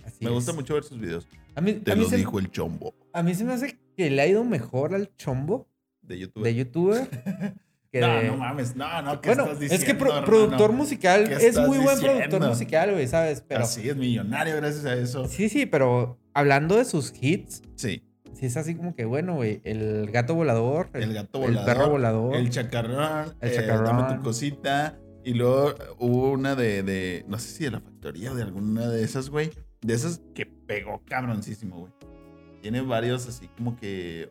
Así 0.08 0.24
Me 0.24 0.30
gusta 0.30 0.50
es. 0.50 0.56
mucho 0.56 0.74
ver 0.74 0.84
sus 0.84 0.98
videos. 1.00 1.26
A 1.54 1.60
mí, 1.60 1.72
Te 1.74 1.92
a 1.92 1.94
mí 1.96 2.02
lo 2.02 2.08
se, 2.08 2.16
dijo 2.16 2.38
el 2.38 2.50
Chombo 2.50 2.94
a 3.12 3.22
mí 3.22 3.34
se 3.34 3.44
me 3.44 3.52
hace 3.54 3.78
que 3.96 4.10
le 4.10 4.22
ha 4.22 4.26
ido 4.26 4.44
mejor 4.44 4.94
al 4.94 5.14
chombo 5.16 5.66
de 6.02 6.18
YouTube. 6.18 6.44
de 6.44 6.54
youtuber 6.54 7.08
que 7.90 8.00
no, 8.00 8.06
de- 8.16 8.28
no 8.28 8.36
mames, 8.36 8.76
no, 8.76 9.02
no, 9.02 9.20
¿qué 9.20 9.30
Bueno, 9.30 9.44
estás 9.44 9.62
es 9.62 9.68
que 9.70 9.76
diciendo, 9.78 9.98
pro- 9.98 10.08
hermano? 10.10 10.26
productor 10.26 10.72
musical 10.72 11.28
¿Qué 11.28 11.46
es 11.46 11.56
muy 11.58 11.78
buen 11.78 11.96
diciendo? 11.96 12.18
productor 12.18 12.48
musical, 12.48 12.92
güey, 12.92 13.08
¿sabes? 13.08 13.42
Pero 13.48 13.64
Así 13.64 13.88
es 13.88 13.96
millonario 13.96 14.54
gracias 14.56 14.84
a 14.84 14.94
eso. 14.94 15.26
sí, 15.26 15.48
sí, 15.48 15.66
pero 15.66 16.18
hablando 16.34 16.76
de 16.76 16.84
sus 16.84 17.12
hits, 17.20 17.62
Sí. 17.76 18.04
sí 18.34 18.46
es 18.46 18.56
así 18.56 18.74
como 18.76 18.94
que 18.94 19.04
bueno, 19.06 19.34
güey, 19.36 19.60
el 19.64 20.10
gato 20.12 20.34
volador, 20.34 20.90
El 20.92 21.12
gato 21.14 21.38
el 21.38 21.46
volador. 21.54 21.66
perro 21.66 21.90
volador, 21.90 22.36
El 22.36 22.50
chacarrón. 22.50 23.34
El 23.40 23.50
eh, 23.50 23.54
chacarrón. 23.56 23.84
dame 23.84 24.16
tu 24.16 24.22
cosita. 24.22 24.98
Y 25.24 25.34
luego 25.34 25.74
hubo 25.98 26.30
una 26.30 26.54
de, 26.54 26.82
de, 26.82 27.24
no 27.26 27.38
sé 27.38 27.48
si 27.50 27.64
de 27.64 27.70
la 27.72 27.80
factoría 27.80 28.32
o 28.32 28.34
de 28.34 28.42
alguna 28.42 28.88
de 28.88 29.02
esas, 29.02 29.28
güey. 29.28 29.50
De 29.80 29.94
esas 29.94 30.20
que 30.34 30.46
pegó 30.46 31.02
cabroncísimo, 31.06 31.78
güey. 31.80 31.92
Tiene 32.62 32.80
varios 32.80 33.28
así 33.28 33.48
como 33.56 33.76
que 33.76 34.30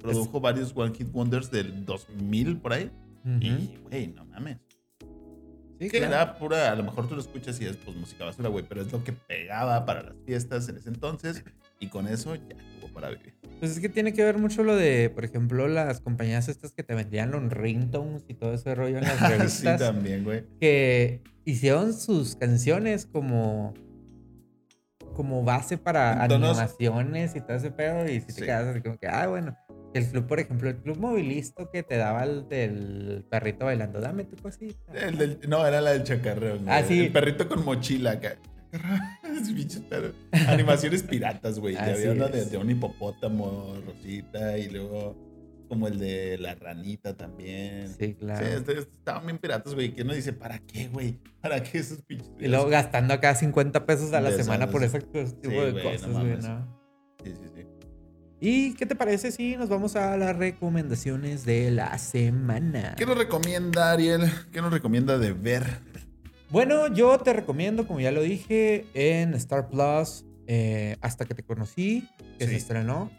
produjo 0.00 0.40
varios 0.40 0.72
One 0.74 0.94
Hit 0.94 1.08
Wonders 1.12 1.50
del 1.50 1.84
2000 1.84 2.58
por 2.58 2.72
ahí. 2.72 2.90
Y, 3.40 3.76
güey, 3.82 4.06
no 4.08 4.24
mames. 4.24 4.58
Sí, 5.78 5.90
Que 5.90 5.98
claro. 5.98 6.06
era 6.14 6.38
pura, 6.38 6.72
a 6.72 6.74
lo 6.76 6.84
mejor 6.84 7.06
tú 7.08 7.14
lo 7.16 7.20
escuchas 7.20 7.60
y 7.60 7.66
es 7.66 7.76
pues 7.76 7.94
música 7.96 8.24
basura, 8.24 8.48
güey, 8.48 8.64
pero 8.66 8.80
es 8.80 8.90
lo 8.92 9.04
que 9.04 9.12
pegaba 9.12 9.84
para 9.84 10.02
las 10.04 10.14
fiestas 10.24 10.68
en 10.70 10.76
ese 10.78 10.88
entonces 10.88 11.44
y 11.80 11.88
con 11.88 12.08
eso 12.08 12.34
ya 12.34 12.56
tuvo 12.80 12.90
para 12.94 13.10
vivir. 13.10 13.34
Pues 13.58 13.72
es 13.72 13.80
que 13.80 13.90
tiene 13.90 14.14
que 14.14 14.24
ver 14.24 14.38
mucho 14.38 14.62
lo 14.62 14.74
de, 14.74 15.10
por 15.10 15.24
ejemplo, 15.26 15.68
las 15.68 16.00
compañías 16.00 16.48
estas 16.48 16.72
que 16.72 16.82
te 16.82 16.94
vendían 16.94 17.30
los 17.30 17.42
ringtones 17.52 18.24
y 18.28 18.34
todo 18.34 18.54
ese 18.54 18.74
rollo 18.74 18.98
en 18.98 19.04
las 19.04 19.18
sí, 19.18 19.24
revistas. 19.26 19.80
también, 19.80 20.24
güey. 20.24 20.44
que 20.60 21.20
hicieron 21.44 21.92
sus 21.92 22.36
canciones 22.36 23.04
como 23.04 23.74
como 25.16 25.42
base 25.42 25.78
para 25.78 26.22
animaciones 26.22 27.34
y 27.34 27.40
todo 27.40 27.56
ese 27.56 27.70
pedo 27.70 28.06
y 28.08 28.20
si 28.20 28.26
te 28.34 28.44
quedas 28.44 28.66
así 28.68 28.80
como 28.82 28.98
que 28.98 29.08
ah 29.08 29.26
bueno 29.26 29.56
el 29.94 30.06
club 30.10 30.26
por 30.26 30.38
ejemplo 30.40 30.68
el 30.68 30.76
club 30.76 30.98
movilista 30.98 31.68
que 31.72 31.82
te 31.82 31.96
daba 31.96 32.22
el 32.24 32.46
del 32.48 33.24
perrito 33.30 33.64
bailando 33.64 33.98
dame 34.00 34.24
tu 34.24 34.36
cosita 34.36 34.92
El 34.92 35.16
del- 35.16 35.40
no, 35.48 35.66
era 35.66 35.80
la 35.80 35.92
del 35.92 36.02
chacarrón. 36.04 36.64
güey. 36.64 36.68
Ah, 36.68 36.82
sí. 36.86 37.00
El 37.06 37.12
perrito 37.12 37.48
con 37.48 37.64
mochila 37.64 38.10
acá. 38.12 38.36
Animaciones 40.48 41.02
piratas, 41.02 41.58
güey. 41.58 41.76
Así 41.76 41.90
había 41.92 42.12
una 42.12 42.28
de, 42.28 42.44
de 42.44 42.58
un 42.58 42.70
hipopótamo, 42.70 43.74
Rosita, 43.86 44.58
y 44.58 44.68
luego 44.68 45.16
como 45.68 45.88
el 45.88 45.98
de 45.98 46.38
la 46.38 46.54
ranita 46.54 47.16
también. 47.16 47.88
sí 47.98 48.14
claro 48.14 48.46
Sí, 48.46 48.52
este- 48.52 48.72
este- 48.78 48.90
estaban 48.96 49.26
bien 49.26 49.38
piratas, 49.38 49.74
güey. 49.74 49.92
Que 49.94 50.02
uno 50.02 50.14
dice, 50.14 50.32
¿para 50.32 50.58
qué, 50.60 50.88
güey? 50.88 51.18
¿Para 51.40 51.62
qué 51.62 51.78
esos 51.78 52.02
pinches? 52.02 52.30
y 52.38 52.48
luego 52.48 52.68
gastando 52.68 53.14
acá 53.14 53.34
50 53.34 53.86
pesos 53.86 54.12
a 54.12 54.20
la 54.20 54.30
De 54.30 54.42
semana 54.42 54.68
por 54.70 54.82
ese 54.84 55.00
tipo 55.00 55.20
Sí, 55.24 55.48
de 55.50 55.70
güey, 55.72 55.82
cosas 55.82 56.08
no 56.08 56.14
güey, 56.20 56.26
mames. 56.30 56.44
¿no? 56.48 56.80
Sí, 57.24 57.32
sí, 57.34 57.48
sí. 57.54 57.62
¿Y 58.38 58.74
qué 58.74 58.84
te 58.84 58.94
parece 58.94 59.32
si 59.32 59.56
nos 59.56 59.68
vamos 59.70 59.96
a 59.96 60.16
las 60.16 60.36
recomendaciones 60.36 61.44
de 61.46 61.70
la 61.70 61.96
semana? 61.98 62.94
¿Qué 62.96 63.06
nos 63.06 63.16
recomienda, 63.16 63.92
Ariel? 63.92 64.30
¿Qué 64.52 64.60
nos 64.60 64.72
recomienda 64.72 65.18
de 65.18 65.32
ver? 65.32 65.64
Bueno, 66.50 66.86
yo 66.92 67.18
te 67.18 67.32
recomiendo, 67.32 67.86
como 67.88 67.98
ya 68.00 68.12
lo 68.12 68.20
dije, 68.22 68.84
en 68.94 69.34
Star 69.34 69.68
Plus, 69.68 70.24
eh, 70.46 70.96
Hasta 71.00 71.24
que 71.24 71.34
te 71.34 71.42
conocí, 71.42 72.08
que 72.38 72.44
Sí. 72.44 72.50
se 72.52 72.56
estrenó. 72.56 73.10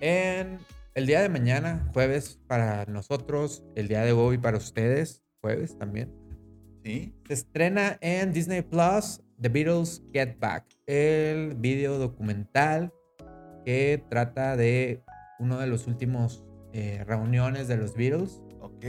En 0.00 0.58
el 0.96 1.06
día 1.06 1.20
de 1.20 1.28
mañana, 1.28 1.90
jueves 1.92 2.40
para 2.46 2.86
nosotros, 2.86 3.62
el 3.74 3.86
día 3.86 4.00
de 4.02 4.12
hoy 4.12 4.38
para 4.38 4.56
ustedes, 4.56 5.22
jueves 5.42 5.76
también. 5.76 6.10
¿Sí? 6.82 7.14
Se 7.28 7.34
estrena 7.34 7.98
en 8.00 8.32
Disney 8.32 8.62
Plus 8.62 9.20
The 9.38 9.50
Beatles 9.50 10.02
Get 10.14 10.38
Back, 10.38 10.64
el 10.86 11.54
video 11.56 11.98
documental 11.98 12.94
que 13.66 14.02
trata 14.08 14.56
de 14.56 15.02
uno 15.38 15.58
de 15.58 15.66
los 15.66 15.86
últimos 15.86 16.46
eh, 16.72 17.04
reuniones 17.06 17.68
de 17.68 17.76
los 17.76 17.94
Beatles. 17.94 18.40
Ok. 18.60 18.86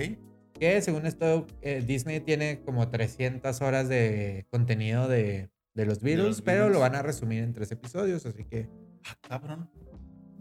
Que 0.53 0.81
según 0.81 1.07
esto, 1.07 1.45
eh, 1.61 1.83
Disney 1.85 2.21
tiene 2.21 2.61
como 2.63 2.87
300 2.89 3.61
horas 3.61 3.89
de 3.89 4.47
contenido 4.49 5.09
de, 5.09 5.49
de 5.73 5.85
los 5.85 6.01
Beatles, 6.01 6.27
los 6.27 6.41
pero 6.41 6.59
Beatles. 6.59 6.73
lo 6.73 6.79
van 6.79 6.95
a 6.95 7.01
resumir 7.01 7.43
en 7.43 7.51
tres 7.51 7.69
episodios, 7.73 8.25
así 8.25 8.45
que 8.45 8.69
Ah, 9.09 9.15
cabrón. 9.27 9.69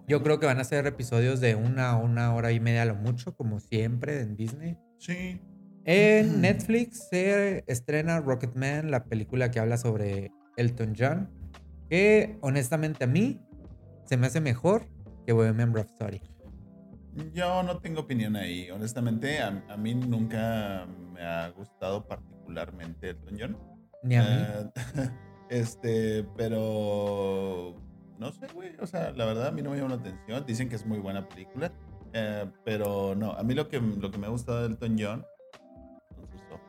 Yo 0.08 0.22
creo 0.22 0.38
que 0.38 0.46
van 0.46 0.60
a 0.60 0.64
ser 0.64 0.86
episodios 0.86 1.40
de 1.40 1.54
una 1.54 1.90
a 1.90 1.96
una 1.96 2.34
hora 2.34 2.52
y 2.52 2.60
media 2.60 2.82
a 2.82 2.86
lo 2.86 2.94
mucho, 2.94 3.34
como 3.34 3.60
siempre 3.60 4.20
en 4.20 4.36
Disney. 4.36 4.78
Sí. 4.98 5.40
En. 5.84 6.40
Netflix 6.40 7.08
se 7.10 7.64
estrena 7.66 8.20
Rocketman, 8.20 8.90
la 8.90 9.04
película 9.04 9.50
que 9.50 9.60
habla 9.60 9.76
sobre 9.76 10.30
Elton 10.56 10.94
John, 10.98 11.30
que 11.88 12.38
honestamente 12.40 13.04
a 13.04 13.06
mí 13.06 13.40
se 14.04 14.16
me 14.16 14.26
hace 14.26 14.40
mejor 14.40 14.86
que 15.26 15.32
Bohemian 15.32 15.74
Rhapsody. 15.74 16.20
Yo 17.32 17.62
no 17.62 17.78
tengo 17.78 18.02
opinión 18.02 18.36
ahí. 18.36 18.70
Honestamente, 18.70 19.40
a, 19.40 19.64
a 19.68 19.76
mí 19.76 19.94
nunca 19.94 20.86
me 21.12 21.22
ha 21.22 21.48
gustado 21.50 22.06
particularmente 22.06 23.10
Elton 23.10 23.36
John. 23.38 23.58
Ni 24.02 24.16
a 24.16 24.22
mí. 24.22 24.28
Eh, 24.30 25.10
este, 25.50 26.24
pero 26.36 27.74
no 28.18 28.32
sé, 28.32 28.46
güey. 28.54 28.72
O 28.80 28.86
sea, 28.86 29.10
la 29.12 29.24
verdad 29.24 29.48
a 29.48 29.50
mí 29.52 29.62
no 29.62 29.70
me 29.70 29.76
llama 29.76 29.90
la 29.96 30.00
atención. 30.00 30.44
Dicen 30.46 30.68
que 30.68 30.76
es 30.76 30.86
muy 30.86 30.98
buena 30.98 31.28
película. 31.28 31.72
eh, 32.12 32.46
pero 32.64 33.14
no, 33.14 33.32
a 33.32 33.42
mí 33.42 33.54
lo 33.54 33.68
que, 33.68 33.80
lo 33.80 34.10
que 34.10 34.18
me 34.18 34.26
ha 34.26 34.30
gustado 34.30 34.60
de 34.62 34.66
Elton 34.68 34.96
John. 34.98 35.24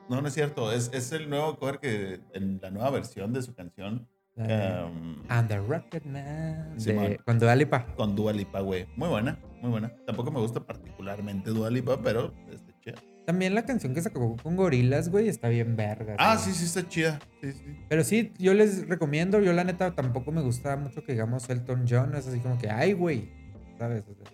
No, 0.10 0.21
no 0.21 0.27
es 0.27 0.33
cierto. 0.33 0.71
Es, 0.71 0.89
es 0.93 1.12
el 1.12 1.29
nuevo 1.29 1.57
cover 1.57 1.79
que. 1.79 2.21
en 2.33 2.60
la 2.62 2.71
nueva 2.71 2.89
versión 2.91 3.33
de 3.33 3.41
su 3.41 3.53
canción. 3.53 4.07
De 4.36 4.53
em, 4.53 5.23
And 5.29 5.47
the 5.49 5.57
Rocketman. 5.60 6.75
de- 6.75 6.79
Simón. 6.79 7.17
Con 7.25 7.39
Dua 7.39 7.55
Lipa. 7.55 7.86
con 7.95 8.15
Dua 8.15 8.31
Lipa, 8.33 8.60
güey. 8.62 8.88
Muy 8.95 9.10
buena, 9.10 9.38
muy 9.62 9.71
buena. 9.71 9.91
Tampoco 10.05 10.31
me 10.31 10.39
gusta 10.39 10.60
particularmente 10.62 11.49
Dua 11.49 11.69
Lipa, 11.69 11.99
pero 12.01 12.33
está 12.49 12.71
chida. 12.79 12.95
También 13.28 13.54
la 13.54 13.66
canción 13.66 13.94
que 13.94 14.02
sacó 14.02 14.38
con 14.42 14.56
Gorilas, 14.56 15.10
güey, 15.10 15.28
está 15.28 15.50
bien 15.50 15.76
verga. 15.76 16.16
Ah, 16.18 16.38
sí, 16.38 16.54
sí, 16.54 16.63
está 16.63 16.88
chida. 16.88 17.20
Sí, 17.42 17.52
sí. 17.52 17.78
Pero 17.90 18.06
sí, 18.06 18.32
yo 18.38 18.54
les 18.54 18.88
recomiendo. 18.88 19.42
Yo, 19.42 19.52
la 19.52 19.66
neta, 19.66 19.94
tampoco 19.94 20.32
me 20.32 20.42
gusta 20.42 20.78
mucho 20.78 21.04
que 21.04 21.12
digamos 21.12 21.50
Elton 21.50 21.84
John. 21.90 22.16
Es 22.16 22.26
así 22.26 22.40
como 22.40 22.58
que, 22.58 22.70
ay, 22.70 22.94
güey. 22.94 23.30
¿Sabes? 23.78 24.06
O 24.08 24.16
sea, 24.16 24.32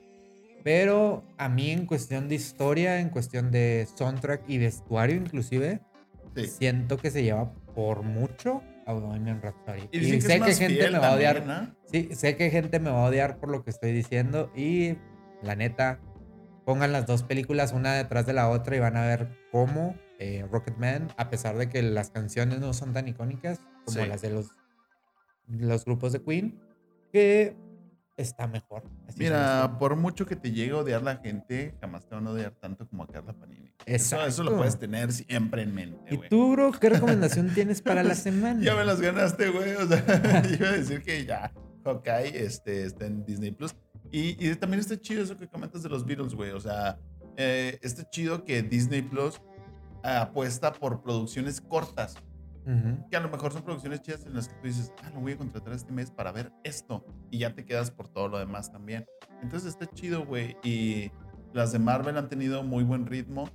pero 0.63 1.23
a 1.39 1.49
mí, 1.49 1.71
en 1.71 1.87
cuestión 1.87 2.29
de 2.29 2.35
historia, 2.35 2.99
en 2.99 3.09
cuestión 3.09 3.49
de 3.49 3.87
soundtrack 3.95 4.47
y 4.47 4.59
vestuario, 4.59 5.15
inclusive, 5.15 5.81
sí. 6.35 6.45
siento 6.45 6.97
que 6.97 7.09
se 7.09 7.23
lleva 7.23 7.51
por 7.73 8.03
mucho 8.03 8.61
a 8.85 8.93
Bohemian 8.93 9.41
Rhapsody. 9.41 9.89
Y 9.91 10.11
que 10.11 10.21
sé 10.21 10.39
más 10.39 10.59
gente 10.59 10.91
me 10.91 10.99
va 10.99 11.07
a 11.07 11.15
odiar. 11.15 11.37
también, 11.37 11.69
¿no? 11.71 11.75
Sí, 11.91 12.09
sé 12.13 12.35
que 12.35 12.51
gente 12.51 12.79
me 12.79 12.91
va 12.91 13.07
a 13.07 13.09
odiar 13.09 13.39
por 13.39 13.49
lo 13.49 13.63
que 13.63 13.71
estoy 13.71 13.91
diciendo. 13.91 14.51
Y 14.55 14.97
la 15.41 15.55
neta, 15.55 15.99
pongan 16.65 16.91
las 16.91 17.05
dos 17.05 17.23
películas 17.23 17.73
una 17.73 17.93
detrás 17.93 18.25
de 18.25 18.33
la 18.33 18.49
otra 18.49 18.75
y 18.75 18.79
van 18.79 18.97
a 18.97 19.05
ver 19.05 19.29
cómo 19.51 19.95
eh, 20.19 20.45
Rocketman, 20.51 21.09
a 21.17 21.29
pesar 21.29 21.57
de 21.57 21.69
que 21.69 21.81
las 21.81 22.09
canciones 22.11 22.59
no 22.59 22.73
son 22.73 22.93
tan 22.93 23.07
icónicas 23.07 23.59
como 23.85 24.01
Sí. 24.01 24.07
las 24.07 24.21
de 24.21 24.29
los, 24.29 24.47
los 25.47 25.83
grupos 25.85 26.13
de 26.13 26.21
Queen, 26.21 26.59
que 27.11 27.55
está 28.15 28.47
mejor. 28.47 28.83
Así 29.07 29.19
Mira, 29.19 29.77
por 29.79 29.95
mucho 29.95 30.25
que 30.25 30.35
te 30.35 30.51
llegue 30.51 30.71
a 30.71 30.77
odiar 30.77 31.01
la 31.01 31.17
gente, 31.17 31.75
jamás 31.81 32.05
te 32.07 32.15
van 32.15 32.27
a 32.27 32.29
odiar 32.29 32.51
tanto 32.51 32.87
como 32.87 33.03
a 33.03 33.07
Carla 33.07 33.33
Panini. 33.33 33.73
Eso, 33.85 34.23
eso 34.25 34.43
lo 34.43 34.55
puedes 34.55 34.77
tener 34.79 35.11
siempre 35.11 35.63
en 35.63 35.73
mente, 35.75 36.13
¿Y 36.13 36.17
güey. 36.17 36.29
tú, 36.29 36.51
bro, 36.53 36.71
qué 36.71 36.89
recomendación 36.89 37.49
tienes 37.53 37.81
para 37.81 38.03
la 38.03 38.15
semana? 38.15 38.63
Ya 38.63 38.75
me 38.75 38.85
las 38.85 39.01
ganaste, 39.01 39.49
güey. 39.49 39.73
O 39.75 39.87
sea, 39.87 39.97
iba 40.57 40.69
a 40.69 40.71
decir 40.73 41.01
que 41.01 41.25
ya 41.25 41.51
Hawkeye 41.83 42.45
este, 42.45 42.85
está 42.85 43.07
en 43.07 43.25
Disney 43.25 43.51
Plus. 43.51 43.75
Y, 44.13 44.37
y 44.39 44.55
también 44.55 44.79
está 44.79 44.95
chido 44.95 45.23
eso 45.23 45.35
que 45.35 45.47
comentas 45.47 45.81
de 45.81 45.89
los 45.89 46.05
Beatles, 46.05 46.35
güey. 46.35 46.51
O 46.51 46.59
sea, 46.59 46.99
eh, 47.35 47.79
está 47.81 48.07
chido 48.11 48.45
que 48.45 48.61
Disney 48.61 49.01
Plus 49.01 49.41
apuesta 50.03 50.71
por 50.71 51.01
producciones 51.01 51.59
cortas. 51.59 52.15
Ujú. 52.65 53.09
Que 53.09 53.17
a 53.17 53.19
lo 53.19 53.29
mejor 53.29 53.51
son 53.51 53.63
producciones 53.63 54.03
chidas 54.03 54.23
en 54.27 54.35
las 54.35 54.47
que 54.47 54.53
tú 54.53 54.67
dices, 54.67 54.93
ah, 55.03 55.09
lo 55.15 55.19
voy 55.19 55.31
a 55.31 55.37
contratar 55.37 55.73
este 55.73 55.91
mes 55.91 56.11
para 56.11 56.31
ver 56.31 56.51
esto. 56.63 57.03
Y 57.31 57.39
ya 57.39 57.55
te 57.55 57.65
quedas 57.65 57.89
por 57.89 58.07
todo 58.07 58.27
lo 58.27 58.37
demás 58.37 58.71
también. 58.71 59.03
Entonces 59.41 59.69
está 59.69 59.87
chido, 59.87 60.23
güey. 60.27 60.57
Y 60.63 61.11
las 61.51 61.71
de 61.71 61.79
Marvel 61.79 62.15
han 62.15 62.29
tenido 62.29 62.61
muy 62.61 62.83
buen 62.83 63.07
ritmo. 63.07 63.49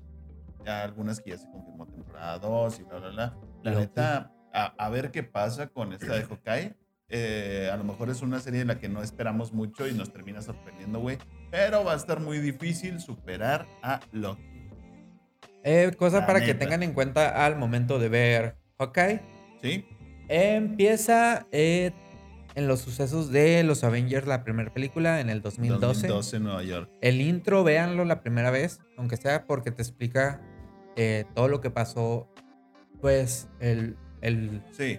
Ya 0.64 0.82
algunas 0.82 1.20
que 1.20 1.30
ya 1.30 1.38
se 1.38 1.48
confirmó 1.52 1.86
temporada 1.86 2.36
2 2.40 2.80
y 2.80 2.82
bla, 2.82 2.98
bla, 2.98 3.10
bla. 3.10 3.38
La 3.62 3.70
Loki. 3.70 3.80
neta, 3.82 4.32
a, 4.52 4.64
a 4.76 4.90
ver 4.90 5.12
qué 5.12 5.22
pasa 5.22 5.68
con 5.68 5.92
esta 5.92 6.14
de 6.14 6.24
Hawkeye. 6.24 6.76
Eh, 7.10 7.70
a 7.72 7.76
lo 7.76 7.84
mejor 7.84 8.10
es 8.10 8.20
una 8.20 8.38
serie 8.38 8.60
en 8.60 8.68
la 8.68 8.78
que 8.78 8.88
no 8.88 9.02
esperamos 9.02 9.52
mucho 9.52 9.88
y 9.88 9.94
nos 9.94 10.12
termina 10.12 10.42
sorprendiendo, 10.42 11.00
güey. 11.00 11.18
Pero 11.50 11.84
va 11.84 11.94
a 11.94 11.96
estar 11.96 12.20
muy 12.20 12.38
difícil 12.38 13.00
superar 13.00 13.66
a 13.82 14.00
Loki. 14.12 14.42
Eh, 15.64 15.92
cosa 15.98 16.20
La 16.20 16.26
para 16.26 16.40
que 16.40 16.54
tengan 16.54 16.82
en 16.82 16.92
cuenta 16.92 17.44
al 17.44 17.56
momento 17.56 17.98
de 17.98 18.08
ver 18.08 18.56
Hawkeye. 18.78 19.20
¿Sí? 19.62 19.86
Empieza 20.28 21.46
eh, 21.50 21.92
en 22.54 22.68
los 22.68 22.80
sucesos 22.80 23.30
de 23.30 23.62
los 23.64 23.84
Avengers, 23.84 24.26
la 24.26 24.44
primera 24.44 24.72
película, 24.72 25.20
en 25.20 25.30
el 25.30 25.40
2012. 25.42 26.08
2012 26.08 26.36
en 26.36 26.42
Nueva 26.42 26.62
York. 26.62 26.90
El 27.00 27.20
intro, 27.20 27.64
véanlo 27.64 28.04
la 28.04 28.20
primera 28.20 28.50
vez, 28.50 28.80
aunque 28.96 29.16
sea 29.16 29.46
porque 29.46 29.70
te 29.70 29.82
explica 29.82 30.40
eh, 30.96 31.24
todo 31.34 31.48
lo 31.48 31.60
que 31.60 31.70
pasó. 31.70 32.28
Pues 33.00 33.48
el, 33.60 33.96
el, 34.22 34.62
Sí, 34.72 34.98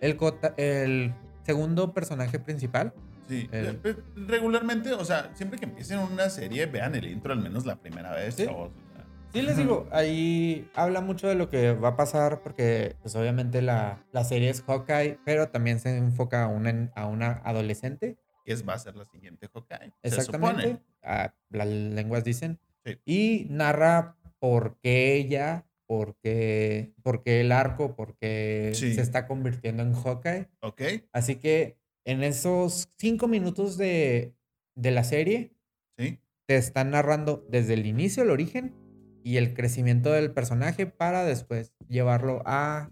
el, 0.00 1.14
segundo 1.44 1.92
personaje 1.92 2.38
principal. 2.38 2.92
sí. 3.28 3.48
El- 3.52 3.80
Eh, 3.84 3.96
Regularmente, 4.16 4.92
o 4.92 5.04
sea, 5.04 5.30
siempre 5.34 5.58
que 5.58 5.64
empiecen 5.66 5.98
una 5.98 6.28
serie, 6.30 6.66
vean 6.66 6.94
el 6.94 7.06
intro 7.06 7.32
al 7.32 7.40
menos 7.40 7.64
la 7.66 7.76
primera 7.76 8.12
vez. 8.14 8.34
Sí. 8.34 8.46
chavos, 8.46 8.70
o 8.70 8.94
sea. 8.94 9.04
Sí, 9.32 9.42
les 9.42 9.56
digo, 9.56 9.88
ahí 9.90 10.70
habla 10.74 11.00
mucho 11.00 11.26
de 11.26 11.34
lo 11.34 11.48
que 11.50 11.72
va 11.72 11.88
a 11.88 11.96
pasar 11.96 12.40
porque 12.42 12.94
pues 13.02 13.16
obviamente 13.16 13.62
la, 13.62 14.04
la 14.12 14.22
serie 14.24 14.48
es 14.50 14.62
Hawkeye, 14.62 15.18
pero 15.24 15.48
también 15.48 15.80
se 15.80 15.96
enfoca 15.96 16.44
a 16.44 16.46
una, 16.48 16.90
a 16.94 17.06
una 17.06 17.40
adolescente. 17.44 18.16
que 18.44 18.52
es, 18.52 18.66
va 18.68 18.74
a 18.74 18.78
ser 18.78 18.94
la 18.94 19.06
siguiente 19.06 19.48
Hawkeye. 19.52 19.92
Exactamente. 20.02 20.78
Ah, 21.02 21.34
las 21.50 21.66
lenguas 21.66 22.22
dicen. 22.24 22.58
Sí. 22.84 22.98
Y 23.06 23.46
narra 23.50 24.16
por 24.38 24.76
qué 24.82 25.14
ella, 25.16 25.64
por 25.86 26.16
qué, 26.18 26.94
por 27.02 27.22
qué 27.22 27.40
el 27.40 27.52
arco, 27.52 27.94
por 27.94 28.16
qué 28.16 28.72
Sí. 28.74 28.94
se 28.94 29.00
está 29.02 29.26
convirtiendo 29.26 29.82
en 29.82 29.92
Hawkeye. 29.92 30.48
¿Ok? 30.60 30.82
Así 31.12 31.36
que 31.36 31.78
en 32.04 32.22
esos 32.22 32.88
cinco 32.98 33.28
minutos 33.28 33.76
de, 33.76 34.34
de 34.74 34.90
la 34.90 35.04
serie 35.04 35.52
Sí. 35.98 36.18
te 36.46 36.56
están 36.56 36.90
narrando 36.90 37.46
desde 37.50 37.74
el 37.74 37.86
inicio, 37.86 38.22
el 38.22 38.30
origen 38.30 38.74
y 39.22 39.36
el 39.36 39.54
crecimiento 39.54 40.10
del 40.10 40.32
personaje 40.32 40.86
para 40.86 41.24
después 41.24 41.72
llevarlo 41.88 42.42
a, 42.44 42.90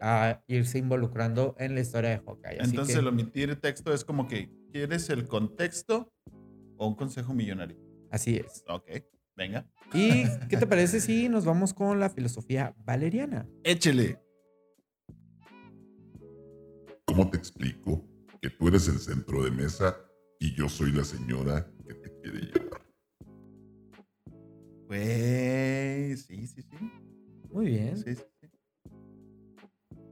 a 0.00 0.44
irse 0.46 0.78
involucrando 0.78 1.56
en 1.58 1.74
la 1.74 1.80
historia 1.80 2.10
de 2.10 2.18
Hawkeye. 2.18 2.60
Así 2.60 2.70
Entonces, 2.70 2.94
que- 2.94 3.00
el 3.00 3.08
omitir 3.08 3.56
texto 3.60 3.92
es 3.92 4.04
como 4.04 4.28
que, 4.28 4.50
¿quieres 4.72 5.08
el 5.10 5.26
contexto 5.26 6.12
o 6.76 6.86
un 6.86 6.94
consejo 6.94 7.34
millonario? 7.34 7.76
así 8.10 8.36
es. 8.36 8.64
Ok, 8.68 8.88
venga. 9.38 9.64
¿Y 9.94 10.24
qué 10.48 10.56
te 10.58 10.66
parece 10.66 11.00
si 11.00 11.28
nos 11.30 11.46
vamos 11.46 11.72
con 11.72 11.98
la 11.98 12.10
filosofía 12.10 12.74
valeriana? 12.84 13.48
Échele. 13.64 14.18
¿Cómo 17.06 17.30
te 17.30 17.38
explico 17.38 18.04
que 18.42 18.50
tú 18.50 18.68
eres 18.68 18.86
el 18.88 18.98
centro 18.98 19.42
de 19.42 19.50
mesa 19.50 19.96
y 20.38 20.54
yo 20.54 20.68
soy 20.68 20.92
la 20.92 21.04
señora 21.04 21.66
que 21.86 21.94
te 21.94 22.12
quiere 22.20 22.40
llevar? 22.40 22.82
Güey, 24.88 26.16
sí, 26.16 26.46
sí, 26.46 26.62
sí. 26.62 26.90
Muy 27.50 27.66
bien. 27.66 27.96
Sí, 27.96 28.14
sí, 28.14 28.22
sí. 28.42 28.48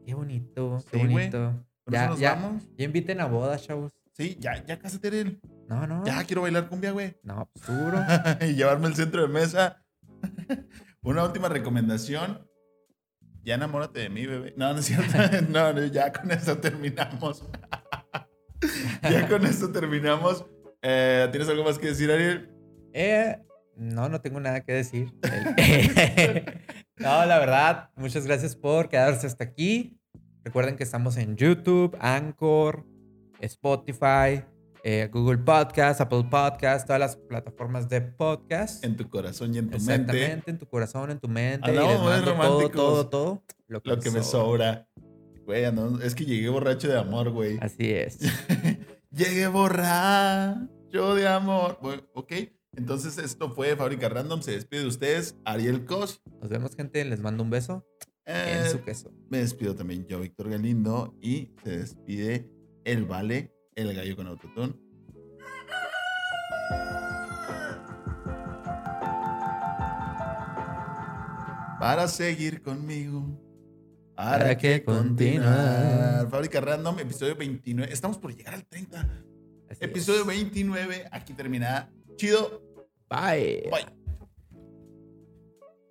Qué 0.06 0.14
bonito, 0.14 0.78
qué 0.90 0.96
bonito. 0.98 1.66
¿Por 1.84 1.94
Ya, 1.94 2.14
ya, 2.16 2.34
vamos? 2.34 2.62
ya 2.76 2.84
inviten 2.84 3.20
a 3.20 3.26
bodas, 3.26 3.62
chavos. 3.66 3.92
Sí, 4.12 4.36
ya, 4.40 4.64
ya 4.64 4.78
cásate, 4.78 5.08
Ariel. 5.08 5.40
No, 5.68 5.86
no. 5.86 6.04
Ya 6.04 6.24
quiero 6.24 6.42
bailar 6.42 6.68
cumbia, 6.68 6.92
güey. 6.92 7.16
No, 7.22 7.50
pues 7.52 7.66
duro. 7.66 7.98
y 8.40 8.54
llevarme 8.54 8.86
al 8.86 8.94
centro 8.94 9.22
de 9.22 9.28
mesa. 9.28 9.82
Una 11.02 11.24
última 11.24 11.48
recomendación. 11.48 12.48
Ya 13.42 13.54
enamórate 13.54 14.00
de 14.00 14.08
mí, 14.08 14.26
bebé. 14.26 14.54
No, 14.56 14.72
no 14.72 14.80
es 14.80 14.86
cierto. 14.86 15.16
No, 15.48 15.72
no, 15.72 15.84
ya 15.86 16.12
con 16.12 16.30
esto 16.30 16.58
terminamos. 16.58 17.48
ya 19.02 19.28
con 19.28 19.46
esto 19.46 19.70
terminamos. 19.70 20.44
Eh, 20.82 21.28
¿Tienes 21.30 21.48
algo 21.48 21.64
más 21.64 21.78
que 21.78 21.88
decir, 21.88 22.10
Ariel? 22.10 22.50
Eh, 22.92 23.38
no, 23.76 24.08
no 24.08 24.20
tengo 24.20 24.40
nada 24.40 24.62
que 24.62 24.72
decir. 24.72 25.12
No, 26.96 27.26
la 27.26 27.38
verdad, 27.38 27.90
muchas 27.94 28.26
gracias 28.26 28.56
por 28.56 28.88
quedarse 28.88 29.26
hasta 29.26 29.44
aquí. 29.44 30.00
Recuerden 30.44 30.76
que 30.76 30.82
estamos 30.82 31.16
en 31.18 31.36
YouTube, 31.36 31.94
Anchor, 32.00 32.86
Spotify, 33.40 34.44
eh, 34.88 35.10
Google 35.12 35.38
Podcast, 35.38 36.00
Apple 36.00 36.28
Podcast, 36.30 36.86
todas 36.86 37.00
las 37.00 37.16
plataformas 37.16 37.88
de 37.88 38.02
podcast. 38.02 38.84
En 38.84 38.96
tu 38.96 39.08
corazón 39.10 39.52
y 39.52 39.58
en 39.58 39.68
tu 39.68 39.76
Exactamente, 39.78 40.28
mente. 40.28 40.50
en 40.52 40.58
tu 40.58 40.66
corazón, 40.68 41.10
en 41.10 41.18
tu 41.18 41.26
mente. 41.28 41.66
y 41.66 41.76
Andamos 41.76 41.92
les 41.92 42.00
muy 42.00 42.08
mando 42.08 42.24
todo, 42.30 42.34
románticos. 42.36 42.72
todo, 42.76 43.08
todo. 43.08 43.42
Lo 43.66 43.82
que, 43.82 43.90
Lo 43.90 43.98
que 43.98 44.10
me 44.12 44.22
sobra. 44.22 44.86
Güey, 45.44 45.64
ando- 45.64 46.00
es 46.00 46.14
que 46.14 46.24
llegué 46.24 46.48
borracho 46.48 46.86
de 46.86 46.96
amor, 46.98 47.30
güey. 47.30 47.58
Así 47.60 47.90
es. 47.92 48.18
Llegué 49.10 49.48
borracho 49.48 51.14
de 51.16 51.26
amor. 51.26 51.78
Bueno, 51.82 52.02
ok, 52.14 52.32
entonces 52.76 53.18
esto 53.18 53.50
fue 53.50 53.74
Fábrica 53.76 54.08
Random. 54.08 54.40
Se 54.42 54.52
despide 54.52 54.82
de 54.82 54.86
ustedes, 54.86 55.36
Ariel 55.44 55.84
Cos. 55.84 56.20
Nos 56.40 56.48
vemos, 56.50 56.76
gente. 56.76 57.04
Les 57.04 57.20
mando 57.20 57.42
un 57.42 57.50
beso 57.50 57.84
en 58.24 58.66
Eh, 58.66 58.68
su 58.70 58.82
queso. 58.82 59.10
me 59.30 59.38
despido 59.38 59.74
también 59.74 60.06
yo, 60.06 60.20
Víctor 60.20 60.50
Galindo. 60.50 61.16
Y 61.20 61.50
se 61.64 61.78
despide 61.78 62.48
el 62.84 63.04
Vale, 63.04 63.52
el 63.76 63.94
gallo 63.94 64.16
con 64.16 64.26
autotune. 64.26 64.74
Para 71.78 72.08
seguir 72.08 72.62
conmigo. 72.62 73.22
Para, 74.16 74.38
Para 74.38 74.58
que 74.58 74.82
continuar. 74.82 75.44
continuar. 75.44 76.30
Fábrica 76.30 76.60
Random, 76.60 76.98
episodio 76.98 77.36
29. 77.36 77.92
Estamos 77.92 78.16
por 78.18 78.34
llegar 78.34 78.54
al 78.54 78.64
30. 78.66 79.00
Así 79.00 79.12
es. 79.70 79.82
Episodio 79.82 80.24
29. 80.24 81.06
Aquí 81.12 81.34
termina. 81.34 81.92
Chido. 82.16 82.62
Bye. 83.10 83.68
Bye. 83.70 83.86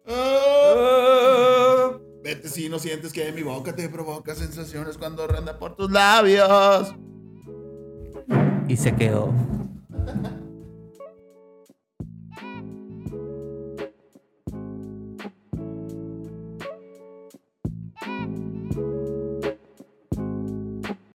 Ah. 0.07 1.99
Vete 2.23 2.49
si 2.49 2.67
no 2.67 2.79
sientes 2.79 3.13
que 3.13 3.31
mi 3.31 3.43
boca 3.43 3.75
te 3.75 3.87
provoca 3.87 4.33
sensaciones 4.33 4.97
cuando 4.97 5.27
ronda 5.27 5.59
por 5.59 5.75
tus 5.75 5.91
labios 5.91 6.95
y 8.67 8.77
se 8.77 8.93
quedó. 8.93 9.33